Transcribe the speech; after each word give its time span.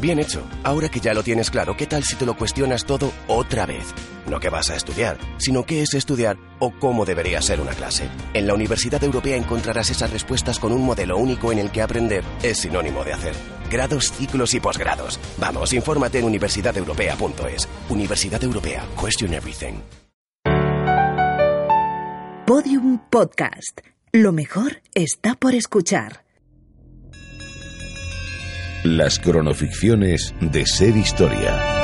Bien 0.00 0.18
hecho. 0.18 0.42
Ahora 0.64 0.88
que 0.88 1.00
ya 1.00 1.12
lo 1.12 1.22
tienes 1.22 1.50
claro, 1.50 1.76
¿qué 1.76 1.86
tal 1.86 2.04
si 2.04 2.16
te 2.16 2.24
lo 2.24 2.34
cuestionas 2.34 2.86
todo 2.86 3.12
otra 3.26 3.66
vez? 3.66 3.84
No 4.26 4.40
que 4.40 4.48
vas 4.48 4.70
a 4.70 4.76
estudiar, 4.76 5.18
sino 5.36 5.66
qué 5.66 5.82
es 5.82 5.92
estudiar 5.92 6.38
o 6.58 6.72
cómo 6.72 7.04
debería 7.04 7.42
ser 7.42 7.60
una 7.60 7.72
clase. 7.72 8.08
En 8.32 8.46
la 8.46 8.54
Universidad 8.54 9.02
Europea 9.04 9.36
encontrarás 9.36 9.90
esas 9.90 10.10
respuestas 10.10 10.58
con 10.58 10.72
un 10.72 10.82
modelo 10.82 11.18
único 11.18 11.52
en 11.52 11.58
el 11.58 11.70
que 11.70 11.82
aprender 11.82 12.24
es 12.42 12.58
sinónimo 12.58 13.04
de 13.04 13.12
hacer. 13.12 13.34
Grados, 13.70 14.12
ciclos 14.12 14.54
y 14.54 14.60
posgrados. 14.60 15.20
Vamos, 15.36 15.72
infórmate 15.74 16.18
en 16.18 16.24
universidadeuropea.es. 16.24 17.68
Universidad 17.90 18.42
Europea. 18.42 18.86
Question 18.98 19.34
everything. 19.34 19.74
Podium 22.46 22.98
Podcast. 23.10 23.80
Lo 24.12 24.32
mejor 24.32 24.82
está 24.94 25.34
por 25.34 25.54
escuchar. 25.54 26.24
Las 28.84 29.18
cronoficciones 29.18 30.34
de 30.40 30.64
Ser 30.64 30.96
Historia. 30.96 31.79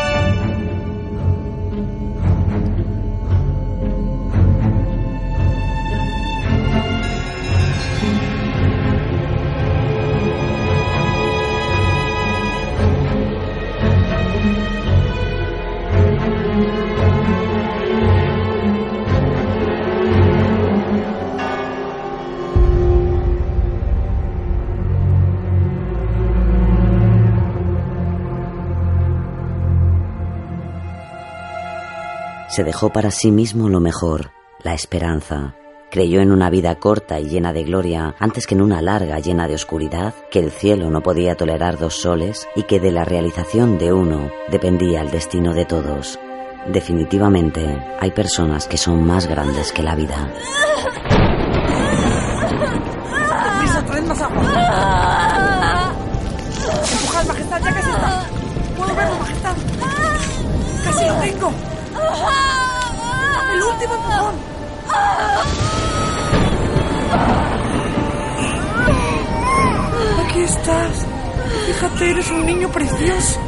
Se 32.57 32.65
dejó 32.65 32.88
para 32.88 33.10
sí 33.10 33.30
mismo 33.30 33.68
lo 33.68 33.80
mejor, 33.80 34.30
la 34.62 34.73
esperanza. 34.73 35.54
Creyó 35.90 36.23
en 36.23 36.32
una 36.32 36.49
vida 36.49 36.74
corta 36.76 37.21
y 37.21 37.29
llena 37.29 37.52
de 37.52 37.65
gloria 37.65 38.15
antes 38.18 38.46
que 38.46 38.54
en 38.54 38.63
una 38.63 38.80
larga 38.80 39.18
llena 39.18 39.46
de 39.46 39.57
oscuridad, 39.57 40.15
que 40.30 40.38
el 40.38 40.51
cielo 40.51 40.88
no 40.88 41.02
podía 41.02 41.35
tolerar 41.35 41.76
dos 41.79 41.96
soles 41.96 42.48
y 42.57 42.63
que 42.63 42.80
de 42.80 42.93
la 42.93 43.04
realización 43.04 43.76
de 43.76 43.93
uno 43.93 44.30
dependía 44.51 45.02
el 45.02 45.10
destino 45.10 45.52
de 45.52 45.66
todos. 45.66 46.18
Definitivamente, 46.73 47.79
hay 48.01 48.13
personas 48.13 48.66
que 48.66 48.79
son 48.79 49.07
más 49.07 49.26
grandes 49.26 49.70
que 49.70 49.82
la 49.82 49.95
vida. 49.95 50.32
¡El 63.66 63.72
último 63.72 63.95
empujón! 63.95 64.34
Aquí 70.25 70.41
estás. 70.41 71.06
Fíjate, 71.66 72.10
eres 72.10 72.31
un 72.31 72.47
niño 72.47 72.69
precioso. 72.70 73.41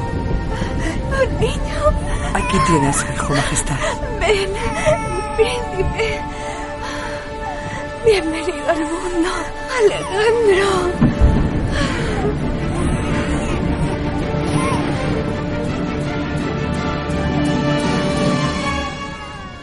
Un 1.22 1.40
niño. 1.40 1.78
Aquí 2.34 2.58
tienes, 2.66 3.06
hijo 3.14 3.32
majestad. 3.34 3.76
Ven, 4.20 4.50
príncipe. 5.36 6.20
Bienvenido 8.04 8.70
al 8.70 8.80
mundo, 8.80 9.30
Alejandro. 9.78 11.07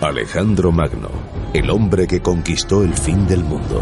Alejandro 0.02 0.72
Magno, 0.74 1.10
el 1.54 1.70
hombre 1.70 2.06
que 2.06 2.22
conquistó 2.22 2.84
el 2.84 2.94
fin 2.94 3.26
del 3.28 3.44
mundo. 3.44 3.82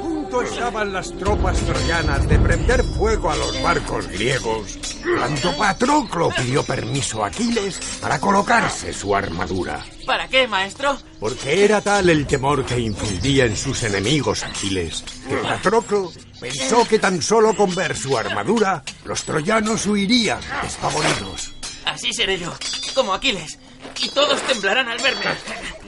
punto 0.00 0.42
estaban 0.42 0.92
las 0.92 1.12
tropas 1.18 1.58
troyanas 1.58 2.26
de 2.26 2.38
prender 2.38 2.82
fuego 2.82 3.30
a 3.30 3.36
los 3.36 3.62
barcos 3.62 4.08
griegos 4.08 4.78
cuando 5.18 5.56
Patroclo 5.56 6.30
pidió 6.30 6.62
permiso 6.62 7.22
a 7.22 7.28
Aquiles 7.28 7.78
para 8.00 8.18
colocarse 8.18 8.92
su 8.94 9.14
armadura. 9.14 9.84
¿Para 10.06 10.28
qué, 10.28 10.48
maestro? 10.48 10.96
Porque 11.20 11.62
era 11.64 11.82
tal 11.82 12.08
el 12.08 12.26
temor 12.26 12.64
que 12.64 12.80
infundía 12.80 13.44
en 13.44 13.56
sus 13.56 13.82
enemigos 13.82 14.42
Aquiles, 14.44 15.04
que 15.28 15.36
Patroclo 15.36 16.10
pensó 16.40 16.88
que 16.88 16.98
tan 16.98 17.20
solo 17.20 17.54
con 17.54 17.74
ver 17.74 17.94
su 17.94 18.16
armadura 18.16 18.82
los 19.04 19.22
troyanos 19.24 19.86
huirían 19.86 20.40
despavoridos. 20.62 21.52
Así 21.84 22.12
seré 22.12 22.38
yo, 22.38 22.52
como 22.94 23.12
Aquiles. 23.12 23.58
Y 24.02 24.08
todos 24.08 24.40
temblarán 24.42 24.88
al 24.88 24.98
verme. 24.98 25.24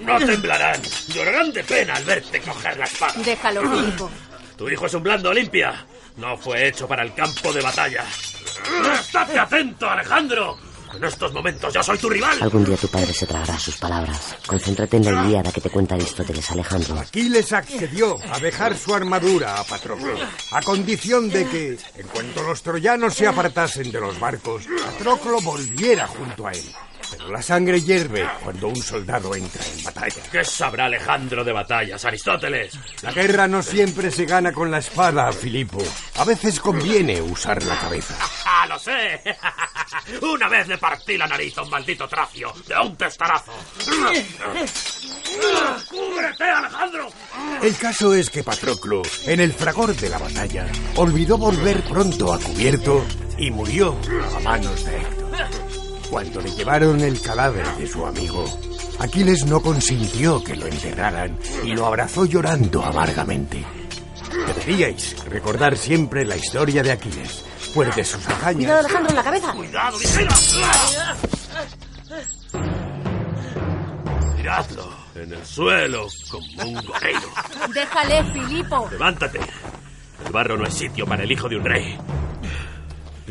No 0.04 0.19
temblarán. 0.19 0.80
Llorarán 1.08 1.53
de 1.53 1.64
pena 1.64 1.94
al 1.94 2.04
verte 2.04 2.41
coger 2.41 2.76
la 2.76 2.84
espada. 2.84 3.14
Déjalo, 3.16 3.62
Filipo. 3.62 4.10
Tu 4.56 4.69
hijo 4.69 4.86
es 4.86 4.94
un 4.94 5.03
blando 5.03 5.30
Olimpia. 5.30 5.86
No 6.16 6.36
fue 6.36 6.69
hecho 6.69 6.86
para 6.86 7.03
el 7.03 7.14
campo 7.14 7.53
de 7.53 7.62
batalla. 7.62 8.04
¡Estate 9.00 9.38
atento, 9.38 9.88
Alejandro! 9.88 10.58
En 10.94 11.03
estos 11.04 11.32
momentos 11.32 11.72
yo 11.72 11.82
soy 11.82 11.97
tu 11.97 12.10
rival. 12.10 12.36
Algún 12.42 12.64
día 12.64 12.76
tu 12.76 12.86
padre 12.88 13.14
se 13.14 13.26
tragará 13.26 13.58
sus 13.58 13.76
palabras. 13.78 14.36
Concéntrate 14.47 14.98
en 14.98 15.04
la 15.06 15.24
Ilíada 15.24 15.50
que 15.50 15.62
te 15.62 15.70
cuenta 15.70 15.94
Aristóteles, 15.94 16.50
Alejandro. 16.50 16.98
Aquiles 16.98 17.53
accedió 17.54 18.19
a 18.30 18.38
dejar 18.38 18.76
su 18.76 18.94
armadura 18.94 19.59
a 19.59 19.64
Patroclo, 19.64 20.14
a 20.50 20.60
condición 20.60 21.30
de 21.30 21.47
que, 21.47 21.78
en 21.97 22.06
cuanto 22.09 22.42
los 22.42 22.62
troyanos 22.62 23.14
se 23.14 23.26
apartasen 23.26 23.91
de 23.91 24.00
los 24.00 24.20
barcos, 24.20 24.64
Patroclo 24.84 25.41
volviera 25.41 26.06
junto 26.06 26.47
a 26.47 26.53
él. 26.53 26.64
Pero 27.12 27.30
la 27.30 27.42
sangre 27.42 27.80
hierve 27.80 28.26
cuando 28.42 28.68
un 28.68 28.82
soldado 28.82 29.34
entra 29.34 29.62
en 29.64 29.84
batalla. 29.84 30.22
¿Qué 30.30 30.44
sabrá 30.44 30.86
Alejandro 30.86 31.44
de 31.44 31.52
batallas, 31.52 32.04
Aristóteles? 32.04 32.78
La 33.02 33.12
guerra 33.12 33.46
no 33.46 33.62
siempre 33.62 34.10
se 34.10 34.24
gana 34.24 34.52
con 34.52 34.70
la 34.70 34.78
espada, 34.78 35.32
Filipo. 35.32 35.78
A 36.16 36.24
veces 36.24 36.58
conviene 36.58 37.20
usar 37.20 37.62
la 37.62 37.78
cabeza. 37.78 38.14
¡Ah, 38.46 38.66
lo 38.68 38.78
sé! 38.78 39.22
Una 40.22 40.48
vez 40.48 40.68
le 40.68 40.78
partí 40.78 41.16
la 41.16 41.26
nariz 41.26 41.56
a 41.58 41.62
un 41.62 41.70
maldito 41.70 42.08
tracio 42.08 42.52
de 42.66 42.74
un 42.78 42.96
testarazo. 42.96 43.52
¡Cúbrete, 45.88 46.44
Alejandro! 46.44 47.08
El 47.62 47.76
caso 47.76 48.14
es 48.14 48.30
que 48.30 48.42
Patroclo, 48.42 49.02
en 49.26 49.40
el 49.40 49.52
fragor 49.52 49.94
de 49.94 50.08
la 50.08 50.18
batalla, 50.18 50.66
olvidó 50.96 51.38
volver 51.38 51.82
pronto 51.84 52.32
a 52.32 52.38
cubierto 52.38 53.04
y 53.38 53.50
murió 53.50 53.96
a 54.36 54.40
manos 54.40 54.84
de 54.84 54.96
Héctor. 54.96 55.22
Cuando 56.12 56.42
le 56.42 56.50
llevaron 56.50 57.00
el 57.00 57.18
cadáver 57.22 57.66
de 57.78 57.86
su 57.86 58.04
amigo, 58.04 58.44
Aquiles 58.98 59.46
no 59.46 59.62
consintió 59.62 60.44
que 60.44 60.54
lo 60.54 60.66
enterraran 60.66 61.38
y 61.64 61.68
lo 61.68 61.86
abrazó 61.86 62.26
llorando 62.26 62.84
amargamente. 62.84 63.64
Deberíais 64.46 65.16
recordar 65.24 65.74
siempre 65.74 66.26
la 66.26 66.36
historia 66.36 66.82
de 66.82 66.92
Aquiles, 66.92 67.46
pues 67.74 67.96
de 67.96 68.04
sus 68.04 68.22
Cuidado, 68.24 68.42
hazañas... 68.42 68.70
Alejandro, 68.80 69.08
en 69.08 69.16
la 69.16 69.22
cabeza. 69.22 69.52
¡Cuidado! 69.54 69.98
Miradlo, 74.36 74.90
en 75.14 75.32
el 75.32 75.46
suelo, 75.46 76.08
como 76.30 76.62
un 76.62 76.74
guerrero. 76.74 77.20
Déjale, 77.72 78.32
Filipo. 78.34 78.86
Levántate. 78.90 79.40
El 80.26 80.30
barro 80.30 80.58
no 80.58 80.66
es 80.66 80.74
sitio 80.74 81.06
para 81.06 81.22
el 81.22 81.32
hijo 81.32 81.48
de 81.48 81.56
un 81.56 81.64
rey. 81.64 81.98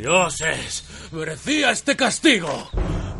Dioses, 0.02 0.84
merecía 1.12 1.70
este 1.70 1.96
castigo. 1.96 2.50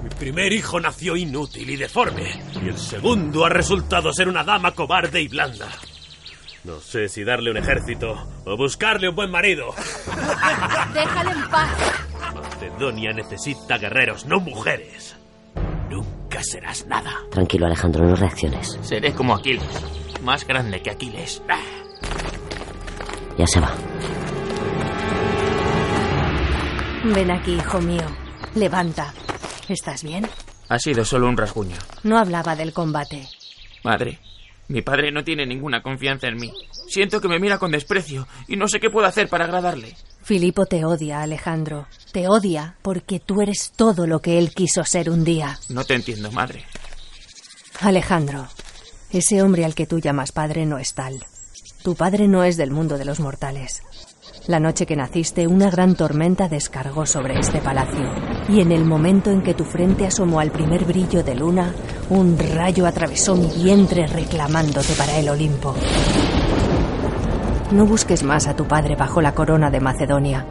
Mi 0.02 0.10
primer 0.10 0.52
hijo 0.52 0.80
nació 0.80 1.16
inútil 1.16 1.70
y 1.70 1.76
deforme, 1.76 2.42
y 2.60 2.70
el 2.70 2.78
segundo 2.78 3.46
ha 3.46 3.50
resultado 3.50 4.12
ser 4.12 4.28
una 4.28 4.44
dama 4.44 4.72
cobarde 4.74 5.22
y 5.22 5.28
blanda. 5.28 5.68
No 6.64 6.80
sé 6.80 7.08
si 7.08 7.24
darle 7.24 7.52
un 7.52 7.58
ejército 7.58 8.28
o 8.46 8.58
buscarle 8.58 9.10
un 9.10 9.16
buen 9.16 9.30
marido. 9.30 9.76
Déjale 10.94 11.32
en 11.32 11.50
paz. 11.52 11.70
Macedonia 12.34 13.14
necesita 13.14 13.78
guerreros, 13.78 14.26
no 14.26 14.40
mujeres. 14.40 15.16
Nunca 15.88 16.42
serás 16.42 16.88
nada. 16.88 17.12
Tranquilo, 17.30 17.68
Alejandro, 17.68 18.08
no 18.08 18.16
reacciones. 18.16 18.80
Seré 18.82 19.14
como 19.14 19.36
Aquiles. 19.36 19.64
Más 20.24 20.48
grande 20.48 20.82
que 20.82 20.90
Aquiles. 20.90 21.44
Ya 23.38 23.46
se 23.46 23.60
va. 23.60 23.72
Ven 27.04 27.32
aquí, 27.32 27.54
hijo 27.56 27.82
mío. 27.82 28.04
Levanta. 28.56 29.14
¿Estás 29.68 30.04
bien? 30.04 30.28
Ha 30.70 30.78
sido 30.78 31.04
solo 31.04 31.28
un 31.28 31.36
rasguño. 31.38 31.76
No 32.04 32.20
hablaba 32.20 32.56
del 32.56 32.74
combate. 32.74 33.28
Madre, 33.84 34.20
mi 34.68 34.82
padre 34.82 35.12
no 35.12 35.24
tiene 35.24 35.46
ninguna 35.46 35.82
confianza 35.82 36.28
en 36.28 36.38
mí. 36.38 36.54
Siento 36.88 37.20
que 37.20 37.28
me 37.28 37.40
mira 37.40 37.58
con 37.58 37.72
desprecio 37.72 38.28
y 38.48 38.56
no 38.56 38.68
sé 38.68 38.80
qué 38.80 38.90
puedo 38.90 39.08
hacer 39.08 39.30
para 39.30 39.46
agradarle. 39.46 39.96
Filipo 40.22 40.66
te 40.66 40.86
odia, 40.86 41.22
Alejandro. 41.22 41.88
Te 42.12 42.28
odia 42.28 42.76
porque 42.84 43.20
tú 43.20 43.42
eres 43.42 43.72
todo 43.76 44.06
lo 44.06 44.20
que 44.22 44.38
él 44.38 44.54
quiso 44.54 44.84
ser 44.84 45.10
un 45.10 45.24
día. 45.24 45.58
No 45.70 45.84
te 45.84 45.96
entiendo, 45.96 46.32
madre. 46.32 46.66
Alejandro, 47.80 48.48
ese 49.10 49.42
hombre 49.42 49.66
al 49.66 49.74
que 49.74 49.88
tú 49.88 50.00
llamas 50.00 50.32
padre 50.32 50.68
no 50.68 50.78
es 50.78 50.94
tal. 50.94 51.26
Tu 51.84 51.96
padre 51.96 52.28
no 52.28 52.44
es 52.44 52.58
del 52.58 52.70
mundo 52.70 53.00
de 53.00 53.06
los 53.06 53.20
mortales. 53.20 53.82
La 54.52 54.60
noche 54.60 54.86
que 54.86 54.98
naciste, 54.98 55.48
una 55.48 55.70
gran 55.70 55.96
tormenta 55.96 56.50
descargó 56.50 57.06
sobre 57.06 57.40
este 57.40 57.60
palacio. 57.60 58.12
Y 58.50 58.60
en 58.60 58.74
el 58.74 58.84
momento 58.84 59.32
en 59.32 59.44
que 59.44 59.54
tu 59.54 59.64
frente 59.64 60.06
asomó 60.06 60.42
al 60.42 60.52
primer 60.52 60.84
brillo 60.84 61.24
de 61.24 61.36
luna, 61.36 61.74
un 62.10 62.38
rayo 62.38 62.86
atravesó 62.86 63.38
mi 63.38 63.48
vientre 63.48 64.08
reclamándote 64.08 64.92
para 64.96 65.18
el 65.18 65.30
Olimpo. 65.30 65.74
No 67.72 67.86
busques 67.86 68.24
más 68.24 68.46
a 68.48 68.54
tu 68.54 68.68
padre 68.68 68.98
bajo 68.98 69.22
la 69.22 69.34
corona 69.34 69.72
de 69.72 69.80
Macedonia, 69.80 70.46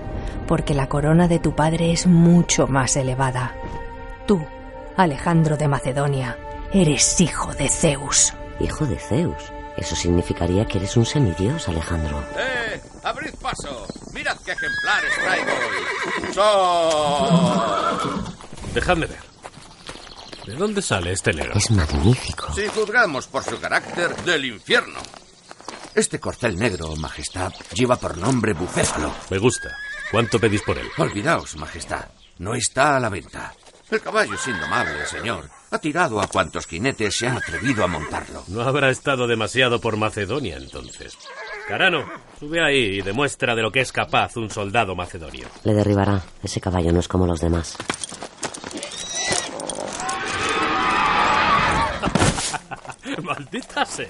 porque 0.49 0.73
la 0.73 0.89
corona 0.89 1.29
de 1.29 1.39
tu 1.39 1.55
padre 1.55 1.93
es 1.93 2.07
mucho 2.07 2.67
más 2.67 2.97
elevada. 2.97 3.55
Tú, 4.27 4.41
Alejandro 4.97 5.59
de 5.59 5.69
Macedonia, 5.69 6.39
eres 6.73 7.21
hijo 7.21 7.53
de 7.53 7.69
Zeus. 7.69 8.33
Hijo 8.61 8.87
de 8.87 8.97
Zeus. 8.97 9.53
Eso 9.77 9.95
significaría 9.95 10.65
que 10.65 10.79
eres 10.79 10.97
un 10.97 11.05
semidios, 11.05 11.69
Alejandro. 11.69 12.25
¡Eh! 12.39 12.80
¡Abrid 13.03 13.35
paso! 13.41 13.87
¡Mirad 14.13 14.37
qué 14.45 14.53
ejemplares 14.53 15.15
traigo 15.15 15.51
hoy! 15.53 16.35
¡Son! 16.35 18.25
Dejadme 18.75 19.07
ver. 19.07 19.31
¿De 20.47 20.55
dónde 20.55 20.83
sale 20.83 21.13
este 21.13 21.33
negro? 21.33 21.55
Es 21.55 21.71
magnífico. 21.71 22.53
Si 22.55 22.67
juzgamos 22.69 23.27
por 23.27 23.43
su 23.45 23.59
carácter, 23.61 24.15
del 24.25 24.45
infierno. 24.47 24.99
Este 25.95 26.21
corcel 26.21 26.57
negro, 26.59 26.95
Majestad, 26.97 27.53
lleva 27.75 27.97
por 27.97 28.17
nombre 28.17 28.53
Bucéfalo. 28.53 29.13
Me 29.31 29.39
gusta. 29.39 29.77
¿Cuánto 30.11 30.39
pedís 30.39 30.63
por 30.63 30.79
él? 30.79 30.89
Olvidaos, 30.99 31.57
Majestad. 31.57 32.07
No 32.39 32.55
está 32.55 32.97
a 32.97 33.01
la 33.01 33.09
venta. 33.09 33.53
El 33.91 34.01
caballo 34.01 34.35
es 34.35 34.47
indomable, 34.47 35.05
señor. 35.07 35.51
Ha 35.71 35.79
tirado 35.79 36.21
a 36.21 36.29
cuantos 36.29 36.67
jinetes 36.67 37.17
se 37.17 37.27
han 37.27 37.37
atrevido 37.37 37.85
a 37.85 37.89
montarlo. 37.89 38.45
No 38.49 38.63
habrá 38.63 38.91
estado 38.91 39.27
demasiado 39.27 39.81
por 39.81 39.97
Macedonia, 39.97 40.57
entonces. 40.57 41.17
Carano, 41.71 42.05
sube 42.41 42.61
ahí 42.61 42.99
y 42.99 43.01
demuestra 43.01 43.55
de 43.55 43.63
lo 43.63 43.71
que 43.71 43.81
es 43.81 43.93
capaz 43.93 44.37
un 44.37 44.51
soldado 44.51 44.97
macedonio. 44.97 45.47
Le 45.63 45.73
derribará. 45.73 46.21
Ese 46.43 46.61
caballo 46.61 46.91
no 46.91 46.99
es 46.99 47.07
como 47.07 47.29
los 47.29 47.41
demás. 47.41 47.77
Maldita 53.23 53.87
sea. 53.87 54.09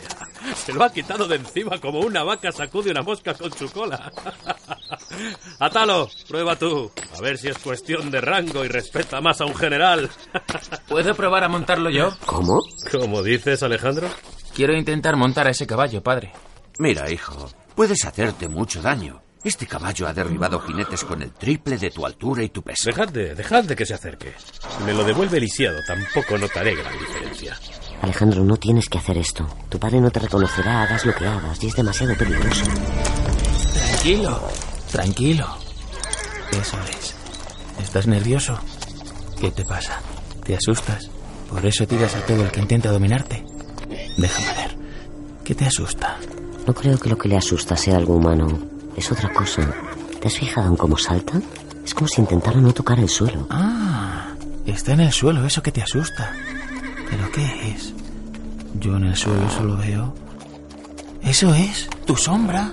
Se 0.57 0.73
lo 0.73 0.83
ha 0.83 0.91
quitado 0.91 1.29
de 1.29 1.37
encima 1.37 1.79
como 1.79 2.01
una 2.01 2.23
vaca 2.23 2.51
sacude 2.51 2.93
una 2.93 3.03
mosca 3.03 3.35
con 3.35 3.53
su 3.53 3.71
cola. 3.71 4.11
Atalo, 5.59 6.09
prueba 6.29 6.57
tú. 6.57 6.91
A 7.15 7.21
ver 7.21 7.37
si 7.37 7.49
es 7.49 7.59
cuestión 7.59 8.11
de 8.11 8.23
rango 8.23 8.65
y 8.65 8.69
respeta 8.69 9.21
más 9.21 9.43
a 9.43 9.45
un 9.45 9.55
general. 9.55 10.09
¿Puedo 10.89 11.15
probar 11.15 11.45
a 11.45 11.49
montarlo 11.51 11.91
yo? 11.91 12.17
¿Cómo? 12.25 12.63
¿Cómo 12.91 13.23
dices, 13.23 13.63
Alejandro? 13.63 14.09
Quiero 14.55 14.75
intentar 14.75 15.17
montar 15.17 15.47
a 15.47 15.51
ese 15.51 15.67
caballo, 15.67 16.03
padre. 16.03 16.33
Mira, 16.81 17.11
hijo, 17.11 17.47
puedes 17.75 18.07
hacerte 18.07 18.49
mucho 18.49 18.81
daño. 18.81 19.21
Este 19.45 19.67
caballo 19.67 20.09
ha 20.09 20.15
derribado 20.15 20.59
jinetes 20.61 21.05
con 21.05 21.21
el 21.21 21.31
triple 21.31 21.77
de 21.77 21.91
tu 21.91 22.07
altura 22.07 22.43
y 22.43 22.49
tu 22.49 22.63
peso. 22.63 22.85
Dejad 22.87 23.11
de, 23.11 23.35
dejad 23.35 23.65
de 23.65 23.77
que 23.77 23.85
se 23.85 23.93
acerque. 23.93 24.33
Si 24.79 24.85
me 24.85 24.95
lo 24.95 25.05
devuelve 25.05 25.39
lisiado, 25.39 25.77
tampoco 25.87 26.39
notaré 26.39 26.75
gran 26.75 26.99
diferencia. 26.99 27.55
Alejandro, 28.01 28.45
no 28.45 28.57
tienes 28.57 28.89
que 28.89 28.97
hacer 28.97 29.19
esto. 29.19 29.47
Tu 29.69 29.79
padre 29.79 30.01
no 30.01 30.11
te 30.11 30.21
reconocerá, 30.21 30.85
hagas 30.85 31.05
lo 31.05 31.15
que 31.15 31.27
hagas, 31.27 31.63
y 31.63 31.67
es 31.67 31.75
demasiado 31.75 32.17
peligroso. 32.17 32.65
Tranquilo, 33.75 34.49
tranquilo. 34.91 35.59
Eso 36.51 36.79
es. 36.99 37.15
¿Estás 37.83 38.07
nervioso? 38.07 38.59
¿Qué 39.39 39.51
te 39.51 39.67
pasa? 39.67 40.01
¿Te 40.45 40.57
asustas? 40.57 41.11
¿Por 41.51 41.67
eso 41.67 41.87
tiras 41.87 42.17
a 42.17 42.25
todo 42.25 42.43
el 42.43 42.51
que 42.51 42.61
intenta 42.61 42.91
dominarte? 42.91 43.45
Déjame 44.17 44.55
ver. 44.55 44.79
¿Qué 45.45 45.55
te 45.55 45.67
asusta? 45.67 46.17
No 46.71 46.75
creo 46.75 46.99
que 47.01 47.09
lo 47.09 47.19
que 47.19 47.29
le 47.29 47.37
asusta 47.37 47.77
sea 47.77 47.97
algo 47.97 48.15
humano. 48.15 48.47
Es 48.95 49.11
otra 49.11 49.35
cosa. 49.35 49.75
¿Te 50.21 50.29
has 50.29 50.39
fijado 50.39 50.69
en 50.69 50.77
cómo 50.77 50.97
salta? 50.97 51.41
Es 51.85 51.93
como 51.93 52.07
si 52.07 52.21
intentara 52.21 52.61
no 52.61 52.73
tocar 52.73 53.01
el 53.01 53.09
suelo. 53.09 53.49
Ah, 53.51 54.35
está 54.65 54.93
en 54.93 55.01
el 55.01 55.11
suelo, 55.11 55.45
eso 55.45 55.65
que 55.65 55.73
te 55.73 55.83
asusta. 55.83 56.33
¿Pero 57.11 57.33
qué 57.33 57.73
es? 57.73 57.93
Yo 58.79 58.99
en 58.99 59.07
el 59.07 59.17
suelo 59.17 59.51
solo 59.51 59.77
veo... 59.79 60.15
Eso 61.23 61.53
es, 61.53 61.89
tu 62.07 62.15
sombra. 62.15 62.73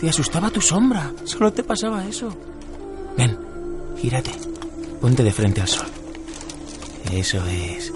Te 0.00 0.08
asustaba 0.08 0.50
tu 0.50 0.60
sombra. 0.60 1.12
Solo 1.22 1.52
te 1.52 1.62
pasaba 1.62 2.04
eso. 2.06 2.36
Ven, 3.16 3.38
gírate. 3.98 4.32
Ponte 5.00 5.22
de 5.22 5.30
frente 5.30 5.60
al 5.60 5.68
sol. 5.68 5.86
Eso 7.12 7.46
es. 7.46 7.92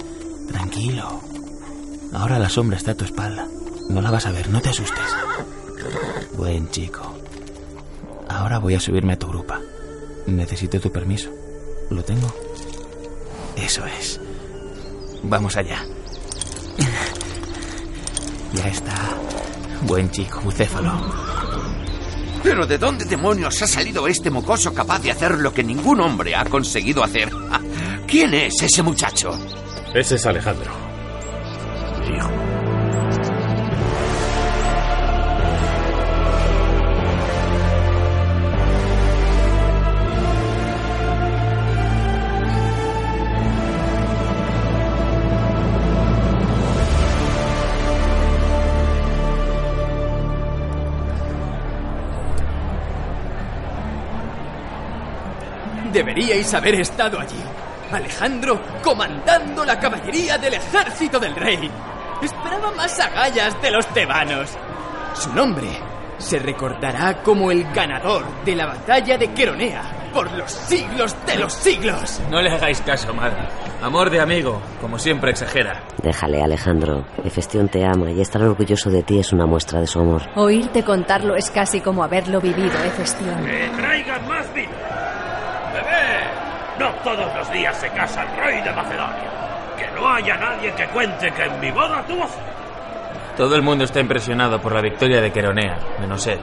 Tranquilo. 0.47 1.21
Ahora 2.13 2.39
la 2.39 2.49
sombra 2.49 2.77
está 2.77 2.93
a 2.93 2.95
tu 2.95 3.05
espalda. 3.05 3.49
No 3.89 4.01
la 4.01 4.11
vas 4.11 4.27
a 4.27 4.33
ver, 4.33 4.49
no 4.49 4.61
te 4.61 4.71
asustes. 4.71 5.05
Buen 6.37 6.71
chico. 6.71 7.01
Ahora 8.29 8.59
voy 8.59 8.75
a 8.75 8.81
subirme 8.81 9.13
a 9.15 9.19
tu 9.19 9.29
grupa. 9.29 9.61
Necesito 10.27 10.81
tu 10.81 10.91
permiso. 10.91 11.31
¿Lo 11.91 12.03
tengo? 12.03 12.33
Eso 13.57 13.85
es. 13.87 14.21
Vamos 15.23 15.57
allá. 15.57 15.85
Ya 18.55 18.69
está. 18.69 18.93
Buen 19.87 20.11
chico, 20.11 20.39
bucéfalo. 20.43 20.93
¿Pero 22.43 22.67
de 22.67 22.77
dónde 22.77 23.07
demonios 23.07 23.63
ha 23.63 23.67
salido 23.67 24.07
este 24.07 24.29
mocoso 24.29 24.75
capaz 24.75 24.99
de 25.01 25.11
hacer 25.11 25.39
lo 25.39 25.55
que 25.55 25.65
ningún 25.65 26.01
hombre 26.01 26.35
ha 26.37 26.45
conseguido 26.45 27.03
hacer? 27.03 27.31
¿Quién 28.07 28.35
es 28.35 28.61
ese 28.61 28.83
muchacho? 28.83 29.31
Ese 29.95 30.17
es 30.17 30.27
Alejandro. 30.27 30.71
Deberíais 56.23 56.55
haber 56.55 56.81
estado 56.81 57.19
allí. 57.19 57.43
Alejandro 57.91 58.61
comandando 58.81 59.65
la 59.65 59.81
caballería 59.81 60.39
del 60.39 60.55
ejército 60.55 61.19
del 61.19 61.35
rey. 61.35 61.69
Esperaba 62.23 62.71
más 62.71 63.01
agallas 63.01 63.61
de 63.61 63.73
los 63.73 63.85
tebanos. 63.89 64.51
Su 65.15 65.33
nombre 65.35 65.67
se 66.19 66.39
recordará 66.39 67.25
como 67.25 67.51
el 67.51 67.65
ganador 67.73 68.25
de 68.45 68.55
la 68.55 68.67
batalla 68.67 69.19
de 69.19 69.33
Queronea 69.35 69.83
por 70.13 70.31
los 70.31 70.53
siglos 70.53 71.17
de 71.27 71.37
los 71.37 71.53
siglos. 71.55 72.21
No 72.31 72.41
le 72.41 72.51
hagáis 72.51 72.81
caso, 72.83 73.13
madre. 73.13 73.49
Amor 73.83 74.09
de 74.09 74.21
amigo, 74.21 74.63
como 74.81 75.01
siempre 75.01 75.33
exagera. 75.33 75.83
Déjale, 76.05 76.41
Alejandro. 76.41 77.05
Hefestión 77.25 77.69
te 77.69 77.85
ama 77.85 78.13
y 78.13 78.21
estar 78.21 78.43
orgulloso 78.43 78.91
de 78.91 79.03
ti 79.03 79.19
es 79.19 79.33
una 79.33 79.47
muestra 79.47 79.81
de 79.81 79.89
su 79.89 79.99
amor. 79.99 80.23
Oírte 80.37 80.85
contarlo 80.85 81.35
es 81.35 81.51
casi 81.51 81.81
como 81.81 82.05
haberlo 82.05 82.41
vivido, 82.41 82.79
Hefestión. 82.85 83.45
¡Que 83.45 83.69
traigan 83.77 84.29
más 84.29 84.55
vino! 84.55 84.92
No 86.79 86.89
todos 87.05 87.35
los 87.37 87.51
días 87.53 87.77
se 87.77 87.89
casa 87.91 88.23
el 88.23 88.37
rey 88.37 88.63
de 88.63 88.73
Macedonia. 88.73 89.31
Que 89.77 89.91
no 89.95 90.09
haya 90.09 90.37
nadie 90.37 90.73
que 90.73 90.87
cuente 90.89 91.31
que 91.33 91.45
en 91.45 91.61
mi 91.61 91.71
boda 91.71 92.03
tuvo... 92.07 92.27
Todo 93.37 93.57
el 93.57 93.63
mundo 93.63 93.85
está 93.85 94.01
impresionado 94.01 94.61
por 94.61 94.75
la 94.75 94.83
victoria 94.83 95.21
de 95.21 95.33
Queronea, 95.33 95.79
menos 96.01 96.27
él. 96.27 96.39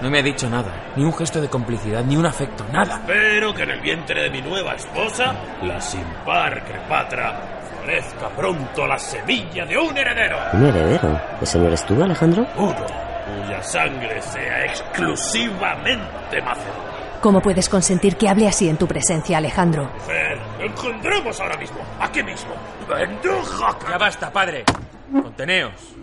No 0.00 0.08
me 0.10 0.20
ha 0.20 0.22
dicho 0.22 0.48
nada, 0.48 0.70
ni 0.94 1.02
un 1.02 1.12
gesto 1.12 1.40
de 1.40 1.48
complicidad, 1.48 2.04
ni 2.04 2.16
un 2.16 2.24
afecto, 2.24 2.64
nada. 2.72 3.00
Espero 3.00 3.52
que 3.52 3.64
en 3.64 3.70
el 3.70 3.80
vientre 3.80 4.22
de 4.22 4.30
mi 4.30 4.40
nueva 4.40 4.74
esposa, 4.74 5.34
la 5.62 5.80
sin 5.80 6.04
par 6.24 6.62
Crepatra, 6.64 7.34
florezca 7.68 8.28
pronto 8.28 8.86
la 8.86 8.98
semilla 8.98 9.66
de 9.66 9.76
un 9.76 9.96
heredero. 9.98 10.38
¿Un 10.52 10.66
heredero? 10.66 11.20
¿Ese 11.40 11.58
no 11.58 11.66
eres 11.66 11.84
tú, 11.84 12.00
Alejandro? 12.00 12.46
Uno 12.56 13.08
cuya 13.28 13.62
sangre 13.62 14.22
sea 14.22 14.64
exclusivamente 14.64 16.40
macedonia. 16.42 16.87
¿Cómo 17.20 17.40
puedes 17.40 17.68
consentir 17.68 18.16
que 18.16 18.28
hable 18.28 18.46
así 18.46 18.68
en 18.68 18.76
tu 18.76 18.86
presencia, 18.86 19.38
Alejandro? 19.38 19.90
Fer, 20.06 20.38
encontremos 20.60 21.40
ahora 21.40 21.56
mismo, 21.56 21.78
aquí 21.98 22.22
mismo. 22.22 22.54
¡Benduja! 22.88 23.76
Ya 23.88 23.98
basta, 23.98 24.32
padre. 24.32 24.64
Conteneos. 25.10 25.96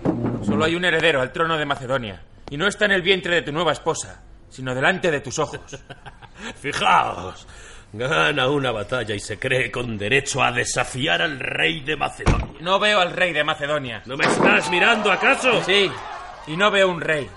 Solo 0.45 0.65
hay 0.65 0.75
un 0.75 0.83
heredero 0.83 1.21
al 1.21 1.31
trono 1.31 1.57
de 1.57 1.65
Macedonia. 1.65 2.21
Y 2.49 2.57
no 2.57 2.67
está 2.67 2.85
en 2.85 2.91
el 2.91 3.01
vientre 3.01 3.35
de 3.35 3.41
tu 3.43 3.53
nueva 3.53 3.71
esposa, 3.71 4.21
sino 4.49 4.75
delante 4.75 5.09
de 5.09 5.21
tus 5.21 5.39
ojos. 5.39 5.61
Fijaos, 6.61 7.47
gana 7.93 8.49
una 8.49 8.71
batalla 8.71 9.15
y 9.15 9.19
se 9.21 9.39
cree 9.39 9.71
con 9.71 9.97
derecho 9.97 10.43
a 10.43 10.51
desafiar 10.51 11.21
al 11.21 11.39
rey 11.39 11.79
de 11.79 11.95
Macedonia. 11.95 12.59
No 12.59 12.77
veo 12.77 12.99
al 12.99 13.11
rey 13.13 13.31
de 13.31 13.43
Macedonia. 13.45 14.01
¿No 14.05 14.17
me 14.17 14.25
estás 14.25 14.69
mirando 14.69 15.09
acaso? 15.11 15.63
Sí, 15.63 15.89
y 16.47 16.57
no 16.57 16.69
veo 16.69 16.89
un 16.89 16.99
rey. 16.99 17.29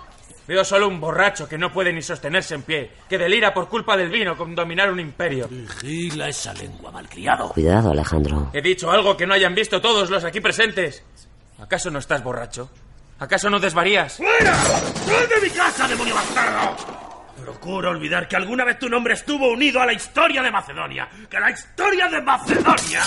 Veo 0.48 0.64
solo 0.64 0.88
un 0.88 0.98
borracho 0.98 1.46
que 1.46 1.58
no 1.58 1.70
puede 1.70 1.92
ni 1.92 2.00
sostenerse 2.00 2.54
en 2.54 2.62
pie, 2.62 2.90
que 3.06 3.18
delira 3.18 3.52
por 3.52 3.68
culpa 3.68 3.98
del 3.98 4.08
vino 4.08 4.34
con 4.34 4.54
dominar 4.54 4.90
un 4.90 4.98
imperio. 4.98 5.46
Vigila 5.46 6.26
esa 6.26 6.54
lengua, 6.54 6.90
malcriado. 6.90 7.50
Cuidado, 7.50 7.90
Alejandro. 7.90 8.50
He 8.54 8.62
dicho 8.62 8.90
algo 8.90 9.14
que 9.14 9.26
no 9.26 9.34
hayan 9.34 9.54
visto 9.54 9.78
todos 9.82 10.08
los 10.08 10.24
aquí 10.24 10.40
presentes. 10.40 11.04
¿Acaso 11.58 11.90
no 11.90 11.98
estás 11.98 12.24
borracho? 12.24 12.70
¿Acaso 13.18 13.50
no 13.50 13.60
desvarías? 13.60 14.16
¡Fuera! 14.16 14.54
¡Sal 14.54 15.28
de 15.28 15.46
mi 15.46 15.50
casa, 15.50 15.86
demonio 15.86 16.14
bastardo! 16.14 16.76
Procuro 17.44 17.90
olvidar 17.90 18.26
que 18.26 18.36
alguna 18.36 18.64
vez 18.64 18.78
tu 18.78 18.88
nombre 18.88 19.12
estuvo 19.12 19.52
unido 19.52 19.82
a 19.82 19.86
la 19.86 19.92
historia 19.92 20.42
de 20.42 20.50
Macedonia. 20.50 21.10
Que 21.28 21.38
la 21.38 21.50
historia 21.50 22.08
de 22.08 22.22
Macedonia 22.22 23.02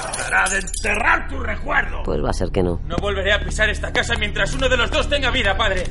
tratará 0.00 0.48
de 0.50 0.58
enterrar 0.58 1.28
tu 1.28 1.38
recuerdo. 1.38 2.02
Pues 2.04 2.22
va 2.22 2.30
a 2.30 2.32
ser 2.32 2.50
que 2.50 2.62
no. 2.62 2.80
No 2.86 2.96
volveré 2.96 3.32
a 3.32 3.40
pisar 3.40 3.68
esta 3.68 3.92
casa 3.92 4.14
mientras 4.18 4.54
uno 4.54 4.68
de 4.68 4.76
los 4.76 4.90
dos 4.90 5.08
tenga 5.08 5.30
vida, 5.30 5.56
padre. 5.56 5.84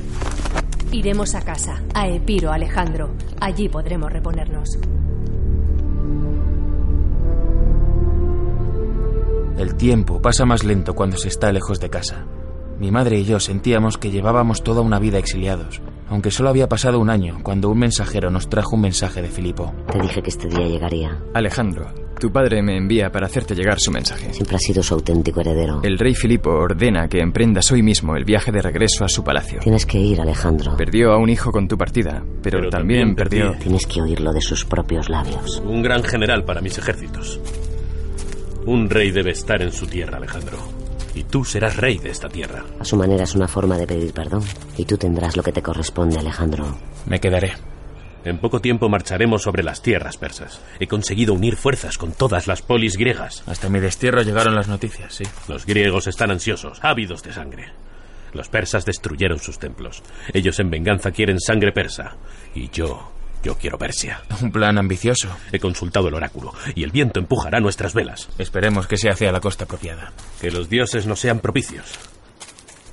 Iremos 0.90 1.34
a 1.34 1.42
casa, 1.42 1.82
a 1.94 2.06
Epiro, 2.08 2.52
Alejandro. 2.52 3.10
Allí 3.40 3.68
podremos 3.68 4.12
reponernos. 4.12 4.78
El 9.56 9.76
tiempo 9.76 10.20
pasa 10.20 10.44
más 10.44 10.64
lento 10.64 10.94
cuando 10.94 11.16
se 11.16 11.28
está 11.28 11.52
lejos 11.52 11.78
de 11.78 11.88
casa. 11.88 12.26
Mi 12.78 12.90
madre 12.90 13.18
y 13.18 13.24
yo 13.24 13.38
sentíamos 13.38 13.96
que 13.96 14.10
llevábamos 14.10 14.64
toda 14.64 14.80
una 14.80 14.98
vida 14.98 15.18
exiliados, 15.18 15.80
aunque 16.12 16.30
solo 16.30 16.50
había 16.50 16.68
pasado 16.68 17.00
un 17.00 17.08
año 17.08 17.38
cuando 17.42 17.70
un 17.70 17.78
mensajero 17.78 18.30
nos 18.30 18.50
trajo 18.50 18.76
un 18.76 18.82
mensaje 18.82 19.22
de 19.22 19.28
Filipo. 19.28 19.72
Te 19.90 19.98
dije 19.98 20.20
que 20.20 20.28
este 20.28 20.46
día 20.46 20.68
llegaría. 20.68 21.18
Alejandro, 21.32 21.86
tu 22.20 22.30
padre 22.30 22.62
me 22.62 22.76
envía 22.76 23.10
para 23.10 23.26
hacerte 23.26 23.54
llegar 23.54 23.78
su 23.80 23.90
mensaje. 23.90 24.30
Siempre 24.34 24.56
ha 24.56 24.58
sido 24.58 24.82
su 24.82 24.92
auténtico 24.92 25.40
heredero. 25.40 25.80
El 25.82 25.98
rey 25.98 26.14
Filipo 26.14 26.50
ordena 26.50 27.08
que 27.08 27.20
emprendas 27.20 27.72
hoy 27.72 27.82
mismo 27.82 28.14
el 28.14 28.26
viaje 28.26 28.52
de 28.52 28.60
regreso 28.60 29.06
a 29.06 29.08
su 29.08 29.24
palacio. 29.24 29.60
Tienes 29.60 29.86
que 29.86 29.98
ir, 29.98 30.20
Alejandro. 30.20 30.76
Perdió 30.76 31.12
a 31.12 31.16
un 31.16 31.30
hijo 31.30 31.50
con 31.50 31.66
tu 31.66 31.78
partida, 31.78 32.22
pero, 32.42 32.58
Pero 32.58 32.68
también, 32.68 33.14
también 33.14 33.16
perdió... 33.16 33.54
Tienes 33.58 33.86
que 33.86 34.02
oírlo 34.02 34.34
de 34.34 34.42
sus 34.42 34.66
propios 34.66 35.08
labios. 35.08 35.62
Un 35.64 35.80
gran 35.82 36.02
general 36.02 36.44
para 36.44 36.60
mis 36.60 36.76
ejércitos. 36.76 37.40
Un 38.66 38.90
rey 38.90 39.12
debe 39.12 39.30
estar 39.30 39.62
en 39.62 39.72
su 39.72 39.86
tierra, 39.86 40.18
Alejandro. 40.18 40.58
Y 41.14 41.24
tú 41.24 41.44
serás 41.44 41.76
rey 41.76 41.98
de 41.98 42.10
esta 42.10 42.28
tierra. 42.28 42.64
A 42.80 42.84
su 42.84 42.96
manera 42.96 43.24
es 43.24 43.34
una 43.34 43.48
forma 43.48 43.76
de 43.76 43.86
pedir 43.86 44.12
perdón. 44.12 44.42
Y 44.76 44.84
tú 44.84 44.96
tendrás 44.96 45.36
lo 45.36 45.42
que 45.42 45.52
te 45.52 45.62
corresponde, 45.62 46.18
Alejandro. 46.18 46.76
Me 47.06 47.20
quedaré. 47.20 47.52
En 48.24 48.38
poco 48.38 48.60
tiempo 48.60 48.88
marcharemos 48.88 49.42
sobre 49.42 49.64
las 49.64 49.82
tierras 49.82 50.16
persas. 50.16 50.60
He 50.78 50.86
conseguido 50.86 51.34
unir 51.34 51.56
fuerzas 51.56 51.98
con 51.98 52.12
todas 52.12 52.46
las 52.46 52.62
polis 52.62 52.96
griegas. 52.96 53.42
Hasta 53.46 53.68
mi 53.68 53.80
destierro 53.80 54.22
llegaron 54.22 54.54
las 54.54 54.68
noticias, 54.68 55.12
sí. 55.14 55.24
Los 55.48 55.66
griegos 55.66 56.06
están 56.06 56.30
ansiosos, 56.30 56.78
ávidos 56.82 57.22
de 57.22 57.32
sangre. 57.32 57.72
Los 58.32 58.48
persas 58.48 58.84
destruyeron 58.84 59.40
sus 59.40 59.58
templos. 59.58 60.02
Ellos 60.32 60.58
en 60.60 60.70
venganza 60.70 61.10
quieren 61.10 61.40
sangre 61.40 61.72
persa. 61.72 62.16
Y 62.54 62.70
yo, 62.70 63.11
yo 63.42 63.56
quiero 63.56 63.78
Persia. 63.78 64.22
Un 64.40 64.52
plan 64.52 64.78
ambicioso. 64.78 65.28
He 65.50 65.58
consultado 65.58 66.08
el 66.08 66.14
oráculo 66.14 66.52
y 66.74 66.84
el 66.84 66.90
viento 66.90 67.20
empujará 67.20 67.60
nuestras 67.60 67.94
velas. 67.94 68.28
Esperemos 68.38 68.86
que 68.86 68.96
sea 68.96 69.12
hacia 69.12 69.32
la 69.32 69.40
costa 69.40 69.64
apropiada. 69.64 70.12
Que 70.40 70.50
los 70.50 70.68
dioses 70.68 71.06
nos 71.06 71.20
sean 71.20 71.40
propicios. 71.40 71.84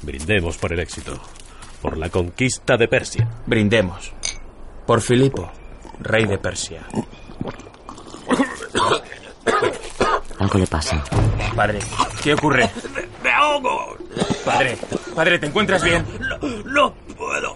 Brindemos 0.01 0.57
por 0.57 0.73
el 0.73 0.79
éxito. 0.79 1.19
Por 1.81 1.97
la 1.97 2.09
conquista 2.09 2.77
de 2.77 2.87
Persia. 2.87 3.29
Brindemos. 3.45 4.11
Por 4.85 5.01
Filipo, 5.01 5.51
rey 5.99 6.25
de 6.25 6.37
Persia. 6.37 6.83
Algo 10.39 10.59
le 10.59 10.67
pasa. 10.67 11.03
Padre, 11.55 11.79
¿qué 12.23 12.33
ocurre? 12.33 12.69
¡Me 13.23 13.31
ahogo! 13.31 13.97
Padre, 14.45 14.77
padre, 15.13 15.37
¿te 15.37 15.47
encuentras 15.47 15.83
bien? 15.83 16.05
No 16.65 16.93
puedo 17.17 17.48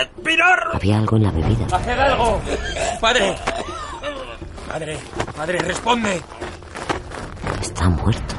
respirar. 0.00 0.70
Había 0.72 0.98
algo 0.98 1.16
en 1.16 1.22
la 1.22 1.30
bebida. 1.30 1.66
¡Haced 1.72 1.98
algo! 1.98 2.40
¡Padre! 3.00 3.36
Padre, 4.68 4.98
padre, 5.34 5.58
responde. 5.60 6.20
Está 7.60 7.88
muerto. 7.88 8.34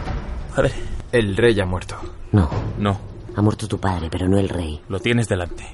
Padre. 0.56 0.72
El 1.12 1.36
rey 1.38 1.60
ha 1.60 1.66
muerto. 1.66 1.98
No. 2.32 2.50
No. 2.78 3.00
Ha 3.36 3.42
muerto 3.42 3.68
tu 3.68 3.80
padre, 3.80 4.10
pero 4.12 4.28
no 4.28 4.38
el 4.38 4.50
rey. 4.50 4.82
Lo 4.90 5.00
tienes 5.00 5.28
delante. 5.28 5.66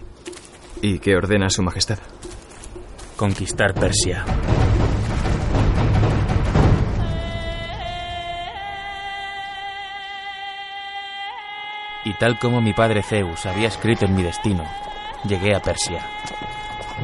¿Y 0.82 1.00
qué 1.00 1.16
ordena 1.16 1.50
su 1.50 1.64
majestad? 1.64 1.98
Conquistar 3.16 3.74
Persia. 3.74 4.26
Y 12.06 12.14
tal 12.16 12.38
como 12.38 12.62
mi 12.62 12.74
padre 12.74 13.02
Zeus 13.02 13.46
había 13.46 13.70
escrito 13.70 14.06
en 14.06 14.16
mi 14.16 14.24
destino, 14.24 14.66
llegué 15.28 15.56
a 15.56 15.60
Persia. 15.60 16.06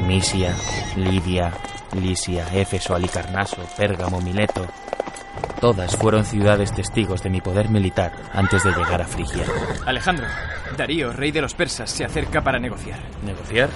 Misia, 0.06 0.56
Lidia, 0.96 1.52
Lisia, 1.94 2.48
Éfeso, 2.54 2.96
Alicarnaso, 2.96 3.58
Pérgamo, 3.78 4.22
Mileto. 4.22 4.68
Todas 5.60 5.96
fueron 5.98 6.26
ciudades 6.26 6.74
testigos 6.74 7.22
de 7.22 7.30
mi 7.30 7.42
poder 7.42 7.70
militar 7.70 8.14
antes 8.34 8.64
de 8.64 8.72
llegar 8.72 9.02
a 9.02 9.06
Frigia. 9.06 9.44
Alejandro, 9.86 10.26
Darío, 10.78 11.12
rey 11.12 11.32
de 11.32 11.42
los 11.42 11.54
persas, 11.54 11.90
se 11.90 12.06
acerca 12.06 12.42
para 12.42 12.60
negociar. 12.60 13.00
¿Negociar? 13.24 13.70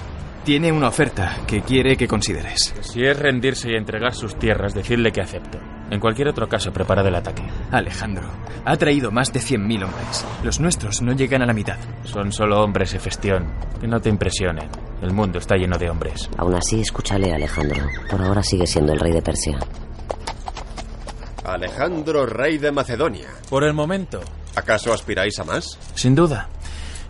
Tiene 0.46 0.72
una 0.72 0.90
oferta 0.90 1.38
que 1.48 1.62
quiere 1.62 1.96
que 1.96 2.08
consideres. 2.08 2.74
Si 2.82 3.02
es 3.02 3.18
rendirse 3.18 3.72
y 3.72 3.76
entregar 3.76 4.14
sus 4.14 4.38
tierras, 4.38 4.74
decirle 4.74 5.12
que 5.12 5.22
acepto. 5.22 5.58
En 5.94 6.00
cualquier 6.00 6.28
otro 6.28 6.50
caso, 6.50 6.74
preparad 6.74 7.06
el 7.06 7.14
ataque. 7.14 7.44
Alejandro, 7.70 8.28
ha 8.66 8.76
traído 8.78 9.12
más 9.12 9.32
de 9.32 9.40
100.000 9.40 9.84
hombres. 9.84 10.26
Los 10.44 10.60
nuestros 10.60 11.04
no 11.04 11.14
llegan 11.14 11.44
a 11.44 11.46
la 11.46 11.54
mitad. 11.54 11.78
Son 12.04 12.32
solo 12.32 12.64
hombres, 12.64 12.96
Hefestión. 12.96 13.54
Que 13.80 13.88
no 13.88 14.02
te 14.02 14.10
impresionen. 14.10 14.68
El 15.04 15.14
mundo 15.14 15.38
está 15.38 15.56
lleno 15.56 15.78
de 15.78 15.92
hombres. 15.92 16.32
Aún 16.36 16.56
así, 16.56 16.82
escúchale, 16.82 17.32
Alejandro. 17.32 17.86
Por 18.10 18.24
ahora 18.24 18.42
sigue 18.42 18.66
siendo 18.66 18.92
el 18.92 19.00
rey 19.00 19.12
de 19.12 19.22
Persia. 19.22 19.60
Alejandro, 21.44 22.26
rey 22.26 22.58
de 22.58 22.72
Macedonia. 22.72 23.28
Por 23.48 23.64
el 23.64 23.74
momento. 23.74 24.20
¿Acaso 24.56 24.94
aspiráis 24.94 25.38
a 25.38 25.44
más? 25.44 25.78
Sin 25.94 26.16
duda. 26.16 26.50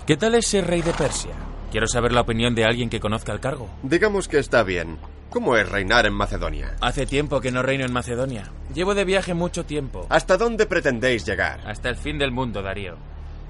¿Qué 0.06 0.18
tal 0.18 0.36
es 0.36 0.46
ser 0.46 0.68
rey 0.68 0.82
de 0.82 0.92
Persia? 0.92 1.32
Quiero 1.72 1.88
saber 1.88 2.12
la 2.12 2.22
opinión 2.22 2.54
de 2.54 2.66
alguien 2.66 2.90
que 2.90 3.00
conozca 3.00 3.32
el 3.32 3.40
cargo. 3.40 3.70
Digamos 3.82 4.28
que 4.28 4.40
está 4.40 4.62
bien. 4.63 4.98
¿Cómo 5.34 5.58
es 5.58 5.68
reinar 5.68 6.06
en 6.06 6.13
Macedonia? 6.13 6.75
Hace 6.80 7.08
tiempo 7.08 7.42
que 7.42 7.50
no 7.50 7.63
reino 7.63 7.84
en 7.84 7.92
Macedonia. 7.92 8.52
Llevo 8.72 8.94
de 8.94 9.04
viaje 9.04 9.34
mucho 9.34 9.66
tiempo. 9.66 10.06
¿Hasta 10.10 10.38
dónde 10.38 10.68
pretendéis 10.68 11.25
llegar? 11.25 11.60
Hasta 11.66 11.90
el 11.90 11.96
fin 11.96 12.20
del 12.20 12.32
mundo, 12.32 12.62
Darío. 12.62 12.98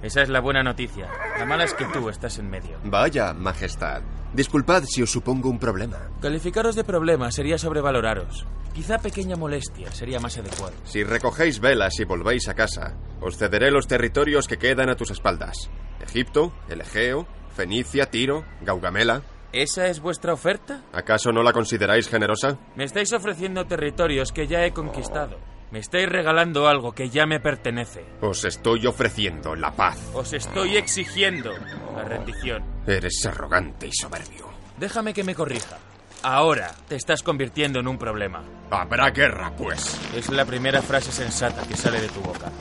Esa 0.02 0.22
es 0.22 0.30
la 0.30 0.40
buena 0.40 0.64
noticia. 0.64 1.10
La 1.38 1.46
mala 1.46 1.66
es 1.66 1.74
que 1.74 1.84
tú 1.88 2.08
estás 2.08 2.40
en 2.40 2.50
medio. 2.50 2.78
Vaya, 2.86 3.34
Majestad. 3.34 4.02
Disculpad 4.34 4.86
si 4.86 5.02
os 5.02 5.12
supongo 5.12 5.50
un 5.50 5.60
problema. 5.60 5.98
Calificaros 6.22 6.78
de 6.78 6.86
problema 6.86 7.34
sería 7.34 7.58
sobrevaloraros. 7.58 8.46
Quizá 8.74 9.00
pequeña 9.00 9.36
molestia 9.36 9.92
sería 9.92 10.22
más 10.22 10.38
adecuado. 10.38 10.74
Si 10.86 11.04
recogéis 11.04 11.60
velas 11.60 12.00
y 12.00 12.06
volvéis 12.06 12.48
a 12.48 12.54
casa, 12.54 12.96
os 13.20 13.38
cederé 13.38 13.72
los 13.72 13.88
territorios 13.88 14.48
que 14.48 14.58
quedan 14.58 14.90
a 14.90 14.96
tus 14.96 15.12
espaldas. 15.12 15.70
Egipto, 16.00 16.54
el 16.70 16.80
Egeo, 16.80 17.28
Fenicia, 17.54 18.06
Tiro, 18.10 18.46
Gaugamela. 18.62 19.22
¿Esa 19.54 19.86
es 19.86 20.00
vuestra 20.00 20.34
oferta? 20.34 20.82
¿Acaso 20.92 21.32
no 21.32 21.44
la 21.44 21.54
consideráis 21.54 22.10
generosa? 22.10 22.58
Me 22.76 22.86
estáis 22.86 23.14
ofreciendo 23.14 23.66
territorios 23.66 24.32
que 24.32 24.48
ya 24.48 24.66
he 24.66 24.74
conquistado. 24.74 25.38
Me 25.70 25.78
estáis 25.78 26.10
regalando 26.10 26.68
algo 26.68 26.94
que 26.94 27.10
ya 27.10 27.28
me 27.28 27.40
pertenece. 27.40 28.04
Os 28.22 28.46
estoy 28.46 28.88
ofreciendo 28.88 29.56
la 29.56 29.72
paz. 29.72 30.00
Os 30.16 30.34
estoy 30.34 30.78
exigiendo 30.78 31.52
la 31.96 32.04
rendición. 32.04 32.64
Eres 32.88 33.24
arrogante 33.28 33.88
y 33.88 33.92
soberbio. 33.94 34.50
Déjame 34.80 35.14
que 35.14 35.24
me 35.24 35.36
corrija. 35.36 35.78
Ahora 36.24 36.72
te 36.88 36.96
estás 36.96 37.22
convirtiendo 37.22 37.80
en 37.80 37.88
un 37.88 38.00
problema. 38.00 38.44
Habrá 38.72 39.12
guerra, 39.12 39.54
pues. 39.56 40.00
Es 40.16 40.30
la 40.32 40.46
primera 40.46 40.82
frase 40.82 41.12
sensata 41.12 41.62
que 41.68 41.76
sale 41.76 42.02
de 42.02 42.08
tu 42.10 42.22
boca. 42.22 42.52